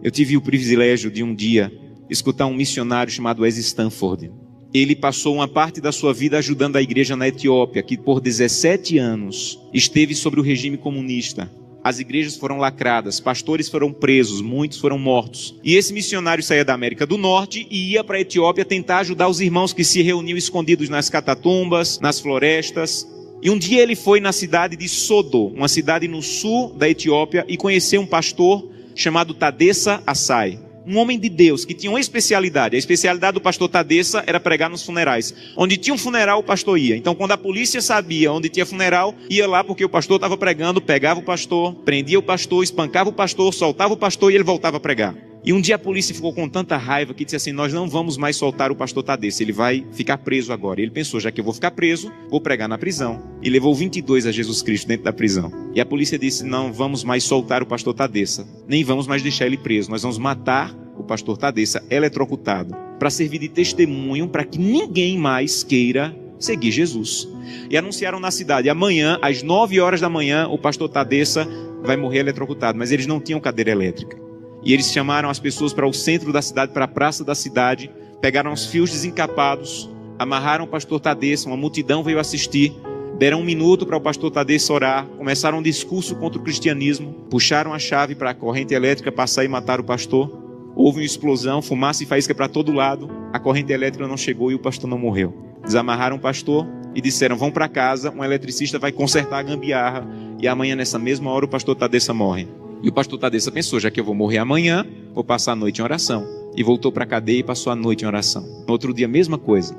Eu 0.02 0.10
tive 0.10 0.36
o 0.36 0.40
privilégio 0.40 1.10
de 1.10 1.22
um 1.22 1.34
dia 1.34 1.70
escutar 2.08 2.46
um 2.46 2.54
missionário 2.54 3.12
chamado 3.12 3.42
Wes 3.42 3.58
Stanford. 3.58 4.32
Ele 4.72 4.96
passou 4.96 5.34
uma 5.34 5.48
parte 5.48 5.80
da 5.80 5.92
sua 5.92 6.14
vida 6.14 6.38
ajudando 6.38 6.76
a 6.76 6.82
igreja 6.82 7.16
na 7.16 7.28
Etiópia, 7.28 7.82
que 7.82 7.98
por 7.98 8.20
17 8.20 8.98
anos 8.98 9.58
esteve 9.74 10.14
sobre 10.14 10.40
o 10.40 10.42
regime 10.42 10.78
comunista. 10.78 11.50
As 11.82 11.98
igrejas 11.98 12.36
foram 12.36 12.58
lacradas, 12.58 13.20
pastores 13.20 13.68
foram 13.68 13.90
presos, 13.92 14.42
muitos 14.42 14.78
foram 14.78 14.98
mortos. 14.98 15.54
E 15.64 15.76
esse 15.76 15.92
missionário 15.92 16.44
saía 16.44 16.64
da 16.64 16.74
América 16.74 17.06
do 17.06 17.16
Norte 17.16 17.66
e 17.70 17.92
ia 17.92 18.04
para 18.04 18.18
a 18.18 18.20
Etiópia 18.20 18.64
tentar 18.64 18.98
ajudar 18.98 19.28
os 19.28 19.40
irmãos 19.40 19.72
que 19.72 19.82
se 19.82 20.02
reuniam 20.02 20.36
escondidos 20.36 20.90
nas 20.90 21.08
catatumbas, 21.08 21.98
nas 21.98 22.20
florestas. 22.20 23.08
E 23.42 23.48
um 23.48 23.58
dia 23.58 23.82
ele 23.82 23.96
foi 23.96 24.20
na 24.20 24.32
cidade 24.32 24.76
de 24.76 24.88
Sodo, 24.88 25.46
uma 25.46 25.68
cidade 25.68 26.06
no 26.06 26.20
sul 26.20 26.74
da 26.74 26.88
Etiópia, 26.88 27.46
e 27.48 27.56
conheceu 27.56 28.02
um 28.02 28.06
pastor 28.06 28.68
chamado 28.94 29.32
Tadessa 29.32 30.02
Assai. 30.06 30.69
Um 30.86 30.96
homem 30.96 31.18
de 31.18 31.28
Deus 31.28 31.64
que 31.64 31.74
tinha 31.74 31.90
uma 31.90 32.00
especialidade. 32.00 32.76
A 32.76 32.78
especialidade 32.78 33.34
do 33.34 33.40
pastor 33.40 33.68
Tadessa 33.68 34.24
era 34.26 34.40
pregar 34.40 34.70
nos 34.70 34.82
funerais. 34.82 35.34
Onde 35.56 35.76
tinha 35.76 35.94
um 35.94 35.98
funeral, 35.98 36.40
o 36.40 36.42
pastor 36.42 36.78
ia. 36.78 36.96
Então, 36.96 37.14
quando 37.14 37.32
a 37.32 37.38
polícia 37.38 37.80
sabia 37.82 38.32
onde 38.32 38.48
tinha 38.48 38.66
funeral, 38.66 39.14
ia 39.28 39.46
lá 39.46 39.62
porque 39.62 39.84
o 39.84 39.88
pastor 39.88 40.16
estava 40.16 40.36
pregando, 40.36 40.80
pegava 40.80 41.20
o 41.20 41.24
pastor, 41.24 41.74
prendia 41.84 42.18
o 42.18 42.22
pastor, 42.22 42.62
espancava 42.64 43.10
o 43.10 43.12
pastor, 43.12 43.52
soltava 43.52 43.94
o 43.94 43.96
pastor 43.96 44.32
e 44.32 44.34
ele 44.36 44.44
voltava 44.44 44.78
a 44.78 44.80
pregar. 44.80 45.29
E 45.42 45.54
um 45.54 45.60
dia 45.60 45.76
a 45.76 45.78
polícia 45.78 46.14
ficou 46.14 46.34
com 46.34 46.46
tanta 46.48 46.76
raiva 46.76 47.14
que 47.14 47.24
disse 47.24 47.36
assim: 47.36 47.52
Nós 47.52 47.72
não 47.72 47.88
vamos 47.88 48.18
mais 48.18 48.36
soltar 48.36 48.70
o 48.70 48.76
pastor 48.76 49.02
Tadesse, 49.02 49.42
ele 49.42 49.52
vai 49.52 49.86
ficar 49.92 50.18
preso 50.18 50.52
agora. 50.52 50.80
E 50.80 50.84
ele 50.84 50.90
pensou: 50.90 51.18
Já 51.18 51.30
que 51.30 51.40
eu 51.40 51.44
vou 51.44 51.54
ficar 51.54 51.70
preso, 51.70 52.12
vou 52.28 52.40
pregar 52.40 52.68
na 52.68 52.76
prisão. 52.76 53.22
E 53.42 53.48
levou 53.48 53.74
22 53.74 54.26
a 54.26 54.32
Jesus 54.32 54.60
Cristo 54.60 54.86
dentro 54.86 55.04
da 55.04 55.12
prisão. 55.12 55.50
E 55.74 55.80
a 55.80 55.86
polícia 55.86 56.18
disse: 56.18 56.44
Não 56.44 56.72
vamos 56.72 57.04
mais 57.04 57.24
soltar 57.24 57.62
o 57.62 57.66
pastor 57.66 57.94
Tadessa, 57.94 58.46
nem 58.68 58.84
vamos 58.84 59.06
mais 59.06 59.22
deixar 59.22 59.46
ele 59.46 59.56
preso. 59.56 59.90
Nós 59.90 60.02
vamos 60.02 60.18
matar 60.18 60.74
o 60.98 61.02
pastor 61.02 61.38
Tadessa 61.38 61.82
eletrocutado, 61.88 62.76
para 62.98 63.08
servir 63.08 63.38
de 63.38 63.48
testemunho 63.48 64.28
para 64.28 64.44
que 64.44 64.58
ninguém 64.58 65.16
mais 65.16 65.64
queira 65.64 66.14
seguir 66.38 66.70
Jesus. 66.70 67.26
E 67.70 67.78
anunciaram 67.78 68.20
na 68.20 68.30
cidade: 68.30 68.68
amanhã, 68.68 69.18
às 69.22 69.42
9 69.42 69.80
horas 69.80 70.02
da 70.02 70.10
manhã, 70.10 70.46
o 70.48 70.58
pastor 70.58 70.90
Tadessa 70.90 71.48
vai 71.82 71.96
morrer 71.96 72.18
eletrocutado. 72.18 72.76
Mas 72.76 72.92
eles 72.92 73.06
não 73.06 73.18
tinham 73.18 73.40
cadeira 73.40 73.70
elétrica. 73.70 74.29
E 74.62 74.72
eles 74.72 74.92
chamaram 74.92 75.30
as 75.30 75.38
pessoas 75.38 75.72
para 75.72 75.86
o 75.86 75.92
centro 75.92 76.32
da 76.32 76.42
cidade, 76.42 76.72
para 76.72 76.84
a 76.84 76.88
praça 76.88 77.24
da 77.24 77.34
cidade, 77.34 77.90
pegaram 78.20 78.52
os 78.52 78.66
fios 78.66 78.90
desencapados, 78.90 79.88
amarraram 80.18 80.64
o 80.64 80.68
pastor 80.68 81.00
Tadeu, 81.00 81.36
uma 81.46 81.56
multidão 81.56 82.02
veio 82.02 82.18
assistir, 82.18 82.74
deram 83.18 83.40
um 83.40 83.44
minuto 83.44 83.86
para 83.86 83.96
o 83.96 84.00
pastor 84.00 84.30
Tadeu 84.30 84.58
orar, 84.70 85.06
começaram 85.16 85.58
um 85.58 85.62
discurso 85.62 86.14
contra 86.16 86.38
o 86.38 86.42
cristianismo, 86.44 87.12
puxaram 87.30 87.72
a 87.72 87.78
chave 87.78 88.14
para 88.14 88.30
a 88.30 88.34
corrente 88.34 88.74
elétrica 88.74 89.10
passar 89.10 89.44
e 89.44 89.48
matar 89.48 89.80
o 89.80 89.84
pastor. 89.84 90.38
Houve 90.76 91.00
uma 91.00 91.04
explosão, 91.04 91.62
fumaça 91.62 92.02
e 92.02 92.06
faísca 92.06 92.34
para 92.34 92.48
todo 92.48 92.72
lado, 92.72 93.10
a 93.32 93.38
corrente 93.38 93.72
elétrica 93.72 94.06
não 94.06 94.16
chegou 94.16 94.50
e 94.50 94.54
o 94.54 94.58
pastor 94.58 94.88
não 94.88 94.98
morreu. 94.98 95.34
Desamarraram 95.64 96.16
o 96.16 96.20
pastor 96.20 96.66
e 96.94 97.00
disseram: 97.00 97.36
vão 97.36 97.50
para 97.50 97.68
casa, 97.68 98.10
um 98.10 98.22
eletricista 98.22 98.78
vai 98.78 98.92
consertar 98.92 99.38
a 99.38 99.42
gambiarra 99.42 100.06
e 100.38 100.46
amanhã, 100.48 100.74
nessa 100.74 100.98
mesma 100.98 101.30
hora, 101.30 101.44
o 101.44 101.48
pastor 101.48 101.74
Tadessa 101.76 102.14
morre. 102.14 102.48
E 102.82 102.88
o 102.88 102.92
pastor 102.92 103.18
Tadessa 103.18 103.52
pensou: 103.52 103.78
já 103.78 103.90
que 103.90 104.00
eu 104.00 104.04
vou 104.04 104.14
morrer 104.14 104.38
amanhã, 104.38 104.86
vou 105.14 105.24
passar 105.24 105.52
a 105.52 105.56
noite 105.56 105.80
em 105.80 105.84
oração. 105.84 106.26
E 106.56 106.62
voltou 106.62 106.90
para 106.90 107.04
a 107.04 107.06
cadeia 107.06 107.38
e 107.38 107.44
passou 107.44 107.72
a 107.72 107.76
noite 107.76 108.04
em 108.04 108.06
oração. 108.06 108.42
No 108.66 108.72
outro 108.72 108.92
dia, 108.92 109.06
mesma 109.06 109.38
coisa. 109.38 109.76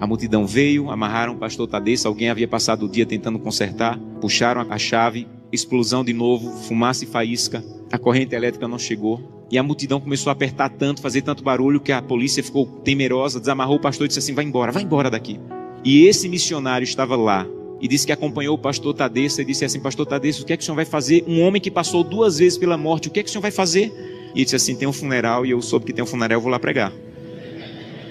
A 0.00 0.06
multidão 0.06 0.46
veio, 0.46 0.90
amarraram 0.90 1.34
o 1.34 1.36
pastor 1.36 1.66
Tadessa, 1.66 2.06
alguém 2.06 2.30
havia 2.30 2.46
passado 2.46 2.86
o 2.86 2.88
dia 2.88 3.04
tentando 3.04 3.38
consertar, 3.38 3.98
puxaram 4.20 4.64
a 4.70 4.78
chave, 4.78 5.26
explosão 5.50 6.04
de 6.04 6.12
novo, 6.12 6.50
fumaça 6.62 7.04
e 7.04 7.06
faísca, 7.06 7.64
a 7.90 7.98
corrente 7.98 8.34
elétrica 8.34 8.68
não 8.68 8.78
chegou. 8.78 9.20
E 9.50 9.58
a 9.58 9.62
multidão 9.62 9.98
começou 9.98 10.30
a 10.30 10.32
apertar 10.32 10.68
tanto, 10.68 11.00
fazer 11.00 11.22
tanto 11.22 11.42
barulho, 11.42 11.80
que 11.80 11.90
a 11.90 12.02
polícia 12.02 12.42
ficou 12.42 12.66
temerosa, 12.66 13.40
desamarrou 13.40 13.76
o 13.76 13.80
pastor 13.80 14.04
e 14.04 14.08
disse 14.08 14.20
assim: 14.20 14.34
vai 14.34 14.44
embora, 14.44 14.70
vai 14.70 14.82
embora 14.82 15.10
daqui. 15.10 15.40
E 15.82 16.06
esse 16.06 16.28
missionário 16.28 16.84
estava 16.84 17.16
lá, 17.16 17.46
e 17.80 17.86
disse 17.86 18.06
que 18.06 18.12
acompanhou 18.12 18.54
o 18.54 18.58
pastor 18.58 18.94
Tadessa 18.94 19.42
e 19.42 19.44
disse 19.44 19.64
assim: 19.64 19.80
Pastor 19.80 20.06
Tadessa, 20.06 20.42
o 20.42 20.44
que 20.44 20.52
é 20.52 20.56
que 20.56 20.62
o 20.62 20.64
senhor 20.64 20.76
vai 20.76 20.84
fazer? 20.84 21.24
Um 21.26 21.42
homem 21.42 21.60
que 21.60 21.70
passou 21.70 22.02
duas 22.02 22.38
vezes 22.38 22.58
pela 22.58 22.76
morte, 22.76 23.08
o 23.08 23.10
que 23.10 23.20
é 23.20 23.22
que 23.22 23.28
o 23.28 23.32
senhor 23.32 23.42
vai 23.42 23.50
fazer? 23.50 23.92
E 24.34 24.38
ele 24.38 24.44
disse 24.44 24.56
assim: 24.56 24.74
Tem 24.74 24.88
um 24.88 24.92
funeral 24.92 25.46
e 25.46 25.50
eu 25.50 25.62
soube 25.62 25.86
que 25.86 25.92
tem 25.92 26.02
um 26.02 26.06
funeral, 26.06 26.38
eu 26.38 26.42
vou 26.42 26.50
lá 26.50 26.58
pregar. 26.58 26.92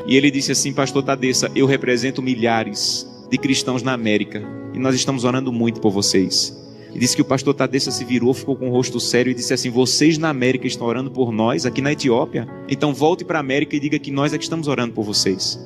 E 0.07 0.15
ele 0.15 0.31
disse 0.31 0.51
assim: 0.51 0.73
Pastor 0.73 1.03
Tadessa, 1.03 1.51
eu 1.55 1.65
represento 1.65 2.21
milhares 2.21 3.05
de 3.29 3.37
cristãos 3.37 3.83
na 3.83 3.93
América 3.93 4.41
e 4.73 4.79
nós 4.79 4.95
estamos 4.95 5.23
orando 5.23 5.51
muito 5.51 5.81
por 5.81 5.91
vocês. 5.91 6.55
E 6.93 6.99
disse 6.99 7.15
que 7.15 7.21
o 7.21 7.25
pastor 7.25 7.53
Tadessa 7.53 7.91
se 7.91 8.05
virou, 8.05 8.33
ficou 8.33 8.55
com 8.55 8.69
o 8.69 8.71
rosto 8.71 8.99
sério 8.99 9.31
e 9.31 9.33
disse 9.33 9.53
assim: 9.53 9.69
Vocês 9.69 10.17
na 10.17 10.29
América 10.29 10.65
estão 10.65 10.87
orando 10.87 11.11
por 11.11 11.31
nós, 11.31 11.65
aqui 11.65 11.81
na 11.81 11.91
Etiópia? 11.91 12.47
Então 12.69 12.93
volte 12.93 13.25
para 13.25 13.37
a 13.37 13.41
América 13.41 13.75
e 13.75 13.79
diga 13.79 13.99
que 13.99 14.11
nós 14.11 14.33
é 14.33 14.37
que 14.37 14.43
estamos 14.43 14.67
orando 14.67 14.93
por 14.93 15.03
vocês. 15.03 15.59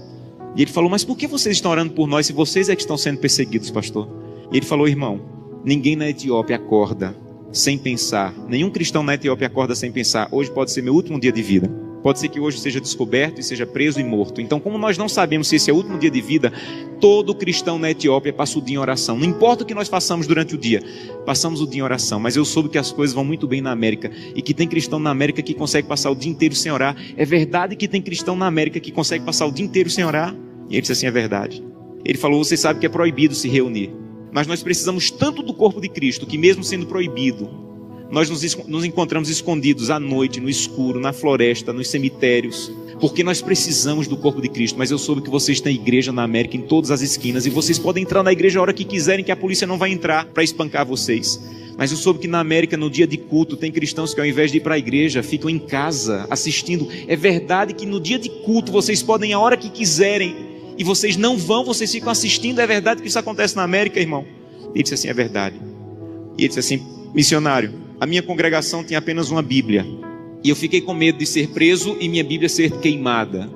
E 0.55 0.61
ele 0.61 0.71
falou: 0.71 0.89
Mas 0.89 1.03
por 1.03 1.17
que 1.17 1.27
vocês 1.27 1.55
estão 1.55 1.71
orando 1.71 1.93
por 1.93 2.07
nós 2.07 2.25
se 2.25 2.33
vocês 2.33 2.69
é 2.69 2.75
que 2.75 2.81
estão 2.81 2.97
sendo 2.97 3.19
perseguidos, 3.19 3.71
pastor? 3.71 4.07
E 4.51 4.57
ele 4.57 4.65
falou: 4.65 4.87
Irmão, 4.87 5.21
ninguém 5.63 5.95
na 5.95 6.09
Etiópia 6.09 6.55
acorda 6.55 7.15
sem 7.51 7.77
pensar. 7.77 8.33
Nenhum 8.47 8.69
cristão 8.69 9.03
na 9.03 9.15
Etiópia 9.15 9.47
acorda 9.47 9.75
sem 9.75 9.91
pensar. 9.91 10.27
Hoje 10.31 10.51
pode 10.51 10.71
ser 10.71 10.81
meu 10.81 10.93
último 10.93 11.19
dia 11.19 11.31
de 11.31 11.41
vida. 11.41 11.80
Pode 12.01 12.19
ser 12.19 12.29
que 12.29 12.39
hoje 12.39 12.59
seja 12.59 12.81
descoberto 12.81 13.39
e 13.39 13.43
seja 13.43 13.65
preso 13.65 13.99
e 13.99 14.03
morto. 14.03 14.41
Então, 14.41 14.59
como 14.59 14.77
nós 14.77 14.97
não 14.97 15.07
sabemos 15.07 15.47
se 15.47 15.57
esse 15.57 15.69
é 15.69 15.73
o 15.73 15.77
último 15.77 15.99
dia 15.99 16.09
de 16.09 16.21
vida, 16.21 16.51
todo 16.99 17.35
cristão 17.35 17.77
na 17.77 17.91
Etiópia 17.91 18.33
passa 18.33 18.57
o 18.57 18.61
dia 18.61 18.75
em 18.75 18.79
oração. 18.79 19.17
Não 19.17 19.25
importa 19.25 19.63
o 19.63 19.67
que 19.67 19.73
nós 19.73 19.87
façamos 19.87 20.25
durante 20.25 20.55
o 20.55 20.57
dia, 20.57 20.81
passamos 21.25 21.61
o 21.61 21.67
dia 21.67 21.79
em 21.79 21.83
oração. 21.83 22.19
Mas 22.19 22.35
eu 22.35 22.43
soube 22.43 22.69
que 22.69 22.77
as 22.77 22.91
coisas 22.91 23.13
vão 23.13 23.23
muito 23.23 23.47
bem 23.47 23.61
na 23.61 23.71
América 23.71 24.11
e 24.35 24.41
que 24.41 24.53
tem 24.53 24.67
cristão 24.67 24.99
na 24.99 25.09
América 25.11 25.41
que 25.41 25.53
consegue 25.53 25.87
passar 25.87 26.09
o 26.09 26.15
dia 26.15 26.31
inteiro 26.31 26.55
sem 26.55 26.71
orar. 26.71 26.95
É 27.15 27.25
verdade 27.25 27.75
que 27.75 27.87
tem 27.87 28.01
cristão 28.01 28.35
na 28.35 28.47
América 28.47 28.79
que 28.79 28.91
consegue 28.91 29.23
passar 29.23 29.45
o 29.45 29.51
dia 29.51 29.65
inteiro 29.65 29.89
sem 29.89 30.03
orar? 30.03 30.35
E 30.69 30.75
ele 30.75 30.81
disse 30.81 30.93
assim: 30.93 31.05
é 31.05 31.11
verdade. 31.11 31.63
Ele 32.03 32.17
falou: 32.17 32.43
você 32.43 32.57
sabe 32.57 32.79
que 32.79 32.85
é 32.85 32.89
proibido 32.89 33.35
se 33.35 33.47
reunir. 33.47 33.93
Mas 34.31 34.47
nós 34.47 34.63
precisamos 34.63 35.11
tanto 35.11 35.43
do 35.43 35.53
corpo 35.53 35.81
de 35.81 35.89
Cristo 35.89 36.25
que, 36.25 36.37
mesmo 36.37 36.63
sendo 36.63 36.85
proibido, 36.85 37.49
nós 38.11 38.29
nos, 38.29 38.55
nos 38.67 38.83
encontramos 38.83 39.29
escondidos 39.29 39.89
à 39.89 39.99
noite, 39.99 40.41
no 40.41 40.49
escuro, 40.49 40.99
na 40.99 41.13
floresta, 41.13 41.71
nos 41.71 41.87
cemitérios, 41.87 42.71
porque 42.99 43.23
nós 43.23 43.41
precisamos 43.41 44.05
do 44.05 44.17
corpo 44.17 44.41
de 44.41 44.49
Cristo. 44.49 44.77
Mas 44.77 44.91
eu 44.91 44.97
soube 44.97 45.21
que 45.21 45.29
vocês 45.29 45.61
têm 45.61 45.75
igreja 45.75 46.11
na 46.11 46.23
América 46.23 46.57
em 46.57 46.61
todas 46.61 46.91
as 46.91 47.01
esquinas 47.01 47.45
e 47.45 47.49
vocês 47.49 47.79
podem 47.79 48.03
entrar 48.03 48.21
na 48.21 48.31
igreja 48.31 48.59
a 48.59 48.61
hora 48.61 48.73
que 48.73 48.83
quiserem, 48.83 49.23
que 49.23 49.31
a 49.31 49.35
polícia 49.35 49.65
não 49.65 49.77
vai 49.77 49.91
entrar 49.91 50.25
para 50.25 50.43
espancar 50.43 50.85
vocês. 50.85 51.39
Mas 51.77 51.89
eu 51.89 51.97
soube 51.97 52.19
que 52.19 52.27
na 52.27 52.39
América, 52.39 52.75
no 52.75 52.89
dia 52.89 53.07
de 53.07 53.17
culto, 53.17 53.55
tem 53.55 53.71
cristãos 53.71 54.13
que 54.13 54.19
ao 54.19 54.25
invés 54.25 54.51
de 54.51 54.57
ir 54.57 54.61
para 54.61 54.75
a 54.75 54.77
igreja, 54.77 55.23
ficam 55.23 55.49
em 55.49 55.57
casa 55.57 56.27
assistindo. 56.29 56.87
É 57.07 57.15
verdade 57.15 57.73
que 57.73 57.85
no 57.85 57.99
dia 57.99 58.19
de 58.19 58.29
culto 58.29 58.71
vocês 58.71 59.01
podem 59.01 59.33
a 59.33 59.39
hora 59.39 59.57
que 59.57 59.69
quiserem 59.69 60.35
e 60.77 60.83
vocês 60.83 61.15
não 61.15 61.37
vão, 61.37 61.63
vocês 61.63 61.91
ficam 61.91 62.11
assistindo. 62.11 62.59
É 62.59 62.67
verdade 62.67 63.01
que 63.01 63.07
isso 63.07 63.17
acontece 63.17 63.55
na 63.55 63.63
América, 63.63 63.99
irmão? 63.99 64.25
Ele 64.75 64.83
disse 64.83 64.95
assim: 64.95 65.07
é 65.07 65.13
verdade. 65.13 65.55
E 66.37 66.41
ele 66.41 66.47
disse 66.49 66.59
assim: 66.59 66.85
missionário, 67.13 67.73
a 68.01 68.07
minha 68.07 68.23
congregação 68.23 68.83
tem 68.83 68.97
apenas 68.97 69.29
uma 69.29 69.43
Bíblia. 69.43 69.85
E 70.43 70.49
eu 70.49 70.55
fiquei 70.55 70.81
com 70.81 70.91
medo 70.91 71.19
de 71.19 71.25
ser 71.27 71.49
preso 71.49 71.95
e 71.99 72.09
minha 72.09 72.23
Bíblia 72.23 72.49
ser 72.49 72.79
queimada. 72.79 73.47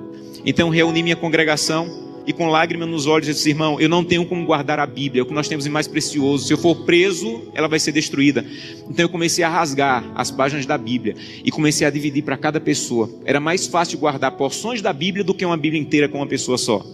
Então 0.44 0.68
reuni 0.68 1.02
minha 1.02 1.16
congregação 1.16 2.06
e 2.24 2.32
com 2.32 2.46
lágrimas 2.46 2.88
nos 2.88 3.06
olhos, 3.08 3.26
disse, 3.26 3.48
irmão, 3.50 3.80
eu 3.80 3.88
não 3.88 4.04
tenho 4.04 4.24
como 4.24 4.46
guardar 4.46 4.78
a 4.78 4.86
Bíblia, 4.86 5.20
é 5.20 5.22
o 5.24 5.26
que 5.26 5.34
nós 5.34 5.48
temos 5.48 5.64
de 5.64 5.70
mais 5.70 5.88
precioso. 5.88 6.46
Se 6.46 6.52
eu 6.52 6.58
for 6.58 6.76
preso, 6.84 7.42
ela 7.54 7.66
vai 7.66 7.80
ser 7.80 7.90
destruída. 7.90 8.46
Então 8.88 9.04
eu 9.04 9.08
comecei 9.08 9.42
a 9.42 9.48
rasgar 9.48 10.04
as 10.14 10.30
páginas 10.30 10.64
da 10.64 10.78
Bíblia 10.78 11.16
e 11.44 11.50
comecei 11.50 11.84
a 11.84 11.90
dividir 11.90 12.22
para 12.22 12.36
cada 12.36 12.60
pessoa. 12.60 13.10
Era 13.24 13.40
mais 13.40 13.66
fácil 13.66 13.98
guardar 13.98 14.30
porções 14.36 14.80
da 14.80 14.92
Bíblia 14.92 15.24
do 15.24 15.34
que 15.34 15.44
uma 15.44 15.56
Bíblia 15.56 15.82
inteira 15.82 16.08
com 16.08 16.18
uma 16.18 16.26
pessoa 16.26 16.56
só. 16.56 16.86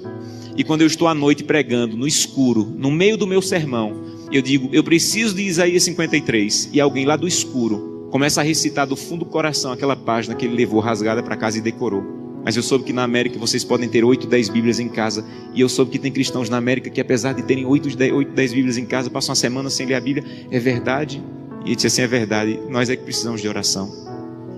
E 0.57 0.65
quando 0.65 0.81
eu 0.81 0.87
estou 0.87 1.07
à 1.07 1.15
noite 1.15 1.45
pregando, 1.45 1.99
no 1.99 2.07
escuro, 2.07 2.65
no 2.79 2.91
meio 2.91 3.19
do 3.19 3.27
meu 3.27 3.43
sermão, 3.43 4.12
eu 4.37 4.43
digo, 4.43 4.69
eu 4.73 4.83
preciso 4.83 5.35
de 5.35 5.43
Isaías 5.43 5.83
53. 5.85 6.71
E 6.73 6.81
alguém 6.81 7.05
lá 7.05 7.17
do 7.17 7.29
escuro 7.29 8.09
começa 8.11 8.41
a 8.41 8.45
recitar 8.45 8.87
do 8.87 8.97
fundo 8.97 9.25
do 9.25 9.31
coração 9.31 9.73
aquela 9.73 9.97
página 9.97 10.35
que 10.35 10.45
ele 10.45 10.55
levou 10.55 10.81
rasgada 10.81 11.23
para 11.23 11.37
casa 11.37 11.59
e 11.59 11.61
decorou. 11.61 12.23
Mas 12.45 12.57
eu 12.57 12.63
soube 12.63 12.85
que 12.85 12.93
na 12.93 13.05
América 13.05 13.39
vocês 13.39 13.63
podem 13.63 13.89
ter 13.89 14.05
8, 14.05 14.27
10 14.27 14.49
Bíblias 14.49 14.81
em 14.81 14.89
casa. 14.89 15.25
E 15.55 15.61
eu 15.61 15.69
soube 15.69 15.93
que 15.93 15.99
tem 15.99 16.11
cristãos 16.11 16.49
na 16.49 16.57
América 16.57 16.91
que, 16.91 17.01
apesar 17.01 17.33
de 17.33 17.43
terem 17.43 17.65
8, 17.65 17.97
10, 18.35 18.53
Bíblias 18.53 18.77
em 18.77 18.85
casa, 18.85 19.09
passam 19.09 19.31
uma 19.31 19.37
semana 19.37 19.71
sem 19.71 19.87
ler 19.87 19.95
a 19.95 20.01
Bíblia. 20.01 20.25
É 20.51 20.59
verdade? 20.59 21.23
E 21.65 21.69
ele 21.69 21.77
disse 21.77 21.87
assim: 21.87 22.03
é 22.03 22.07
verdade. 22.07 22.59
Nós 22.69 22.91
é 22.91 22.97
que 22.97 23.05
precisamos 23.05 23.41
de 23.41 23.49
oração. 23.49 23.91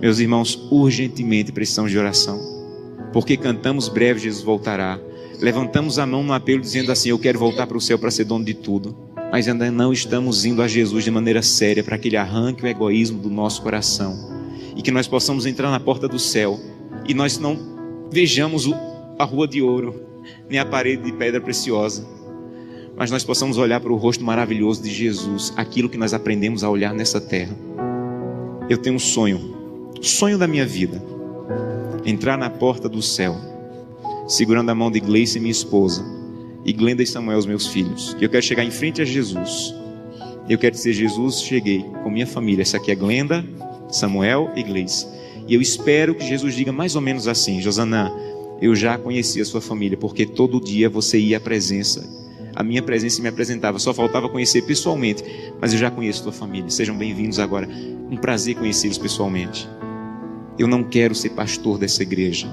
Meus 0.01 0.19
irmãos, 0.19 0.67
urgentemente 0.71 1.51
precisamos 1.51 1.91
de 1.91 1.97
oração. 1.97 2.39
Porque 3.13 3.37
cantamos 3.37 3.87
breve, 3.87 4.19
Jesus 4.19 4.43
voltará. 4.43 4.99
Levantamos 5.39 5.99
a 5.99 6.05
mão 6.05 6.23
no 6.23 6.33
apelo 6.33 6.61
dizendo 6.61 6.91
assim: 6.91 7.09
Eu 7.09 7.19
quero 7.19 7.37
voltar 7.37 7.67
para 7.67 7.77
o 7.77 7.81
céu 7.81 7.99
para 7.99 8.09
ser 8.09 8.23
dono 8.23 8.43
de 8.43 8.55
tudo. 8.55 9.14
Mas 9.35 9.49
ainda 9.49 9.69
não 9.69 9.91
estamos 9.91 10.45
indo 10.45 10.61
a 10.61 10.67
Jesus 10.67 11.03
de 11.03 11.11
maneira 11.11 11.41
séria 11.41 11.83
para 11.83 11.97
que 11.97 12.07
Ele 12.07 12.15
arranque 12.15 12.63
o 12.63 12.67
egoísmo 12.67 13.19
do 13.19 13.29
nosso 13.29 13.61
coração. 13.61 14.17
E 14.77 14.81
que 14.81 14.91
nós 14.91 15.09
possamos 15.09 15.45
entrar 15.45 15.69
na 15.69 15.77
porta 15.77 16.07
do 16.07 16.17
céu. 16.17 16.57
E 17.05 17.13
nós 17.13 17.37
não 17.37 17.59
vejamos 18.09 18.65
a 19.19 19.25
rua 19.25 19.45
de 19.45 19.61
ouro, 19.61 20.01
nem 20.49 20.57
a 20.57 20.65
parede 20.65 21.03
de 21.03 21.11
pedra 21.11 21.41
preciosa, 21.41 22.07
mas 22.95 23.11
nós 23.11 23.25
possamos 23.25 23.57
olhar 23.57 23.81
para 23.81 23.91
o 23.91 23.97
rosto 23.97 24.23
maravilhoso 24.23 24.81
de 24.81 24.89
Jesus, 24.89 25.51
aquilo 25.57 25.89
que 25.89 25.97
nós 25.97 26.13
aprendemos 26.13 26.63
a 26.63 26.69
olhar 26.69 26.93
nessa 26.93 27.19
terra. 27.19 27.57
Eu 28.69 28.77
tenho 28.77 28.95
um 28.95 28.99
sonho, 28.99 29.91
sonho 30.01 30.37
da 30.37 30.47
minha 30.47 30.65
vida, 30.65 31.03
entrar 32.05 32.37
na 32.37 32.49
porta 32.49 32.87
do 32.87 33.01
céu, 33.01 33.35
segurando 34.29 34.69
a 34.69 34.75
mão 34.75 34.89
de 34.89 35.01
Gleice, 35.01 35.41
minha 35.41 35.51
esposa, 35.51 36.14
e 36.65 36.73
Glenda 36.73 37.03
e 37.03 37.07
Samuel, 37.07 37.37
os 37.37 37.45
meus 37.45 37.67
filhos. 37.67 38.17
Eu 38.19 38.27
quero 38.27 38.43
chegar 38.43 38.63
em 38.63 38.71
frente 38.71 39.01
a 39.01 39.05
Jesus. 39.05 39.73
Eu 40.49 40.57
quero 40.57 40.75
dizer, 40.75 40.93
Jesus, 40.93 41.41
cheguei 41.41 41.85
com 42.03 42.09
minha 42.09 42.25
família. 42.25 42.63
Essa 42.63 42.77
aqui 42.77 42.91
é 42.91 42.95
Glenda, 42.95 43.45
Samuel 43.89 44.51
e 44.55 44.63
Gleice. 44.63 45.07
E 45.47 45.53
eu 45.53 45.61
espero 45.61 46.15
que 46.15 46.25
Jesus 46.25 46.55
diga 46.55 46.71
mais 46.71 46.95
ou 46.95 47.01
menos 47.01 47.27
assim: 47.27 47.61
Josanã, 47.61 48.11
eu 48.59 48.75
já 48.75 48.97
conhecia 48.97 49.43
a 49.43 49.45
sua 49.45 49.61
família, 49.61 49.95
porque 49.95 50.25
todo 50.25 50.59
dia 50.59 50.89
você 50.89 51.19
ia 51.19 51.37
à 51.37 51.39
presença. 51.39 52.03
A 52.55 52.63
minha 52.63 52.81
presença 52.81 53.21
me 53.21 53.27
apresentava, 53.27 53.77
só 53.77 53.93
faltava 53.93 54.29
conhecer 54.29 54.61
pessoalmente, 54.63 55.23
mas 55.59 55.73
eu 55.73 55.79
já 55.79 55.91
conheço 55.91 56.21
a 56.21 56.23
tua 56.23 56.31
família. 56.31 56.69
Sejam 56.69 56.97
bem-vindos 56.97 57.37
agora. 57.37 57.67
Um 58.09 58.17
prazer 58.17 58.55
conhecê-los 58.55 58.97
pessoalmente. 58.97 59.67
Eu 60.57 60.67
não 60.67 60.83
quero 60.83 61.13
ser 61.13 61.31
pastor 61.31 61.77
dessa 61.77 62.01
igreja. 62.01 62.47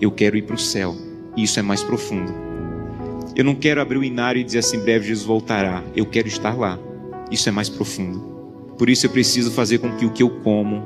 Eu 0.00 0.10
quero 0.12 0.36
ir 0.36 0.42
para 0.42 0.54
o 0.54 0.58
céu. 0.58 0.96
E 1.36 1.42
isso 1.42 1.58
é 1.58 1.62
mais 1.62 1.82
profundo. 1.82 2.51
Eu 3.34 3.44
não 3.44 3.54
quero 3.54 3.80
abrir 3.80 3.96
o 3.96 4.04
inário 4.04 4.40
e 4.40 4.44
dizer 4.44 4.58
assim, 4.58 4.78
breve 4.78 5.06
Jesus 5.06 5.26
voltará. 5.26 5.82
Eu 5.96 6.04
quero 6.04 6.28
estar 6.28 6.56
lá. 6.56 6.78
Isso 7.30 7.48
é 7.48 7.52
mais 7.52 7.68
profundo. 7.68 8.20
Por 8.76 8.90
isso 8.90 9.06
eu 9.06 9.10
preciso 9.10 9.50
fazer 9.50 9.78
com 9.78 9.96
que 9.96 10.04
o 10.04 10.10
que 10.10 10.22
eu 10.22 10.28
como, 10.28 10.82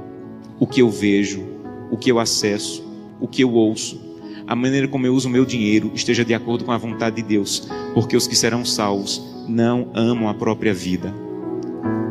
o 0.61 0.67
que 0.67 0.81
eu 0.81 0.89
vejo, 0.89 1.45
o 1.91 1.97
que 1.97 2.11
eu 2.11 2.21
acesso, 2.21 2.87
o 3.21 3.27
que 3.27 3.43
eu 3.43 3.53
ouço, 3.53 4.01
a 4.47 4.55
maneira 4.55 4.87
como 4.87 5.07
eu 5.07 5.15
uso 5.15 5.29
o 5.29 5.31
meu 5.31 5.45
dinheiro 5.45 5.91
esteja 5.93 6.25
de 6.25 6.35
acordo 6.35 6.65
com 6.65 6.71
a 6.71 6.79
vontade 6.79 7.17
de 7.17 7.23
Deus, 7.23 7.69
porque 7.95 8.17
os 8.17 8.29
que 8.29 8.37
serão 8.37 8.65
salvos 8.65 9.21
não 9.49 9.91
amam 9.93 10.29
a 10.29 10.35
própria 10.35 10.73
vida. 10.73 11.13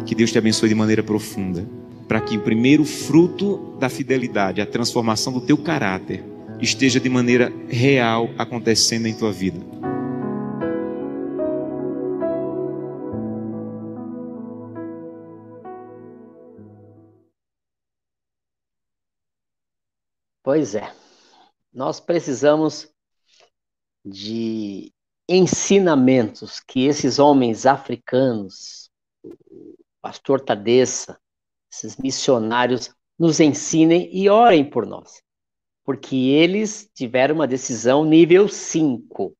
Que 0.05 0.13
Deus 0.13 0.31
te 0.33 0.37
abençoe 0.37 0.67
de 0.67 0.75
maneira 0.75 1.01
profunda, 1.01 1.65
para 2.09 2.19
que 2.19 2.35
o 2.35 2.41
primeiro 2.41 2.83
fruto 2.83 3.75
da 3.79 3.87
fidelidade, 3.87 4.59
a 4.59 4.65
transformação 4.65 5.31
do 5.31 5.39
teu 5.39 5.57
caráter, 5.57 6.23
esteja 6.61 6.99
de 6.99 7.09
maneira 7.09 7.53
real 7.69 8.29
acontecendo 8.37 9.07
em 9.07 9.13
tua 9.13 9.31
vida. 9.31 9.59
Pois 20.45 20.75
é. 20.75 20.93
Nós 21.73 21.99
precisamos 21.99 22.87
de 24.05 24.93
ensinamentos 25.27 26.59
que 26.59 26.85
esses 26.85 27.17
homens 27.17 27.65
africanos, 27.65 28.91
o 29.23 29.75
pastor 29.99 30.39
Tadeça, 30.39 31.19
esses 31.73 31.97
missionários, 31.97 32.93
nos 33.17 33.39
ensinem 33.39 34.07
e 34.15 34.29
orem 34.29 34.69
por 34.69 34.85
nós. 34.85 35.19
Porque 35.83 36.15
eles 36.15 36.91
tiveram 36.93 37.33
uma 37.33 37.47
decisão 37.47 38.05
nível 38.05 38.47
5. 38.47 39.35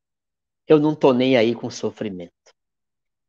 Eu 0.68 0.80
não 0.80 0.94
estou 0.94 1.14
nem 1.14 1.38
aí 1.38 1.54
com 1.54 1.70
sofrimento. 1.70 2.34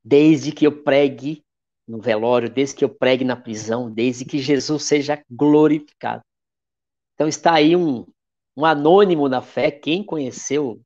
Desde 0.03 0.51
que 0.51 0.67
eu 0.67 0.83
pregue 0.83 1.45
no 1.87 2.01
velório, 2.01 2.49
desde 2.49 2.75
que 2.75 2.85
eu 2.87 2.89
pregue 2.89 3.23
na 3.23 3.37
prisão, 3.37 3.93
desde 3.93 4.25
que 4.25 4.39
Jesus 4.39 4.83
seja 4.85 5.23
glorificado. 5.31 6.25
Então 7.17 7.27
está 7.27 7.55
aí 7.55 7.75
um, 7.75 8.07
um 8.55 8.65
anônimo 8.65 9.27
na 9.27 9.41
fé. 9.41 9.71
Quem 9.71 10.05
conheceu 10.05 10.73
o 10.73 10.81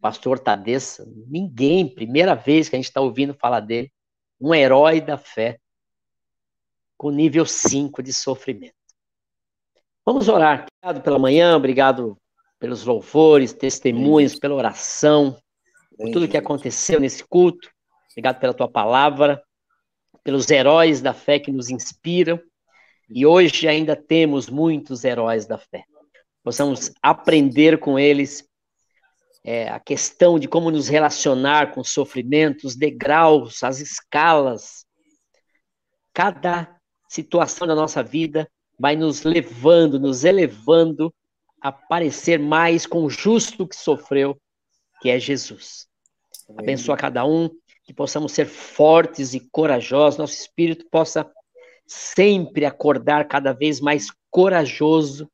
pastor 0.00 0.40
Tadeça? 0.40 1.08
Ninguém. 1.28 1.88
Primeira 1.88 2.34
vez 2.34 2.68
que 2.68 2.74
a 2.74 2.78
gente 2.78 2.88
está 2.88 3.00
ouvindo 3.00 3.32
falar 3.32 3.60
dele. 3.60 3.90
Um 4.40 4.52
herói 4.52 5.00
da 5.00 5.16
fé. 5.16 5.60
Com 6.98 7.10
nível 7.10 7.46
5 7.46 8.02
de 8.02 8.12
sofrimento. 8.12 8.74
Vamos 10.04 10.28
orar. 10.28 10.66
Obrigado 10.82 11.04
pela 11.04 11.18
manhã, 11.18 11.56
obrigado 11.56 12.18
pelos 12.58 12.84
louvores, 12.84 13.52
testemunhos, 13.52 14.38
pela 14.38 14.54
oração, 14.54 15.36
por 15.96 16.10
tudo 16.10 16.28
que 16.28 16.36
aconteceu 16.36 16.98
nesse 16.98 17.24
culto. 17.24 17.70
Obrigado 18.12 18.40
pela 18.40 18.54
tua 18.54 18.68
palavra, 18.68 19.42
pelos 20.24 20.50
heróis 20.50 21.00
da 21.00 21.12
fé 21.12 21.38
que 21.38 21.52
nos 21.52 21.70
inspiram. 21.70 22.40
E 23.08 23.24
hoje 23.24 23.68
ainda 23.68 23.94
temos 23.94 24.48
muitos 24.48 25.04
heróis 25.04 25.46
da 25.46 25.58
fé. 25.58 25.84
Possamos 26.42 26.92
aprender 27.02 27.78
com 27.78 27.98
eles 27.98 28.48
é, 29.44 29.68
a 29.68 29.78
questão 29.78 30.38
de 30.38 30.48
como 30.48 30.70
nos 30.70 30.88
relacionar 30.88 31.72
com 31.72 31.84
sofrimentos, 31.84 32.74
degraus, 32.74 33.62
as 33.62 33.80
escalas. 33.80 34.84
Cada 36.12 36.76
situação 37.08 37.66
da 37.66 37.74
nossa 37.74 38.02
vida 38.02 38.50
vai 38.78 38.96
nos 38.96 39.22
levando, 39.22 40.00
nos 40.00 40.24
elevando 40.24 41.14
a 41.60 41.70
parecer 41.70 42.38
mais 42.38 42.86
com 42.86 43.04
o 43.04 43.10
justo 43.10 43.66
que 43.66 43.76
sofreu, 43.76 44.36
que 45.00 45.10
é 45.10 45.18
Jesus. 45.18 45.86
Abençoa 46.56 46.96
cada 46.96 47.24
um, 47.24 47.48
que 47.84 47.94
possamos 47.94 48.32
ser 48.32 48.46
fortes 48.46 49.34
e 49.34 49.40
corajosos, 49.50 50.18
nosso 50.18 50.34
espírito 50.34 50.86
possa 50.90 51.24
sempre 51.86 52.64
acordar 52.64 53.26
cada 53.28 53.52
vez 53.52 53.80
mais 53.80 54.08
corajoso, 54.30 55.30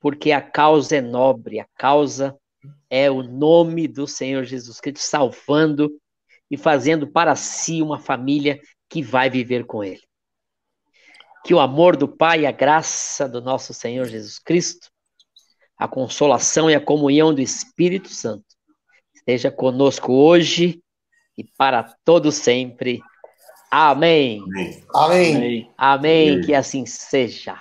porque 0.00 0.32
a 0.32 0.40
causa 0.40 0.96
é 0.96 1.00
nobre, 1.00 1.60
a 1.60 1.66
causa 1.76 2.36
é 2.88 3.10
o 3.10 3.22
nome 3.22 3.86
do 3.86 4.06
Senhor 4.06 4.44
Jesus 4.44 4.80
Cristo, 4.80 5.00
salvando 5.00 5.90
e 6.50 6.56
fazendo 6.56 7.06
para 7.06 7.36
si 7.36 7.80
uma 7.80 7.98
família 7.98 8.60
que 8.88 9.02
vai 9.02 9.30
viver 9.30 9.64
com 9.64 9.84
Ele. 9.84 10.02
Que 11.44 11.54
o 11.54 11.60
amor 11.60 11.96
do 11.96 12.08
Pai, 12.08 12.44
a 12.44 12.50
graça 12.50 13.28
do 13.28 13.40
nosso 13.40 13.72
Senhor 13.72 14.06
Jesus 14.06 14.38
Cristo, 14.38 14.90
a 15.78 15.88
consolação 15.88 16.68
e 16.68 16.74
a 16.74 16.80
comunhão 16.80 17.32
do 17.32 17.40
Espírito 17.40 18.08
Santo 18.08 18.44
esteja 19.14 19.50
conosco 19.50 20.12
hoje 20.12 20.82
e 21.38 21.44
para 21.44 21.94
todo 22.04 22.30
sempre. 22.30 23.00
Amém. 23.70 24.42
Amém. 24.42 24.84
Amém. 24.92 25.70
Amém. 25.78 26.40
Que 26.40 26.54
assim 26.54 26.84
seja. 26.84 27.56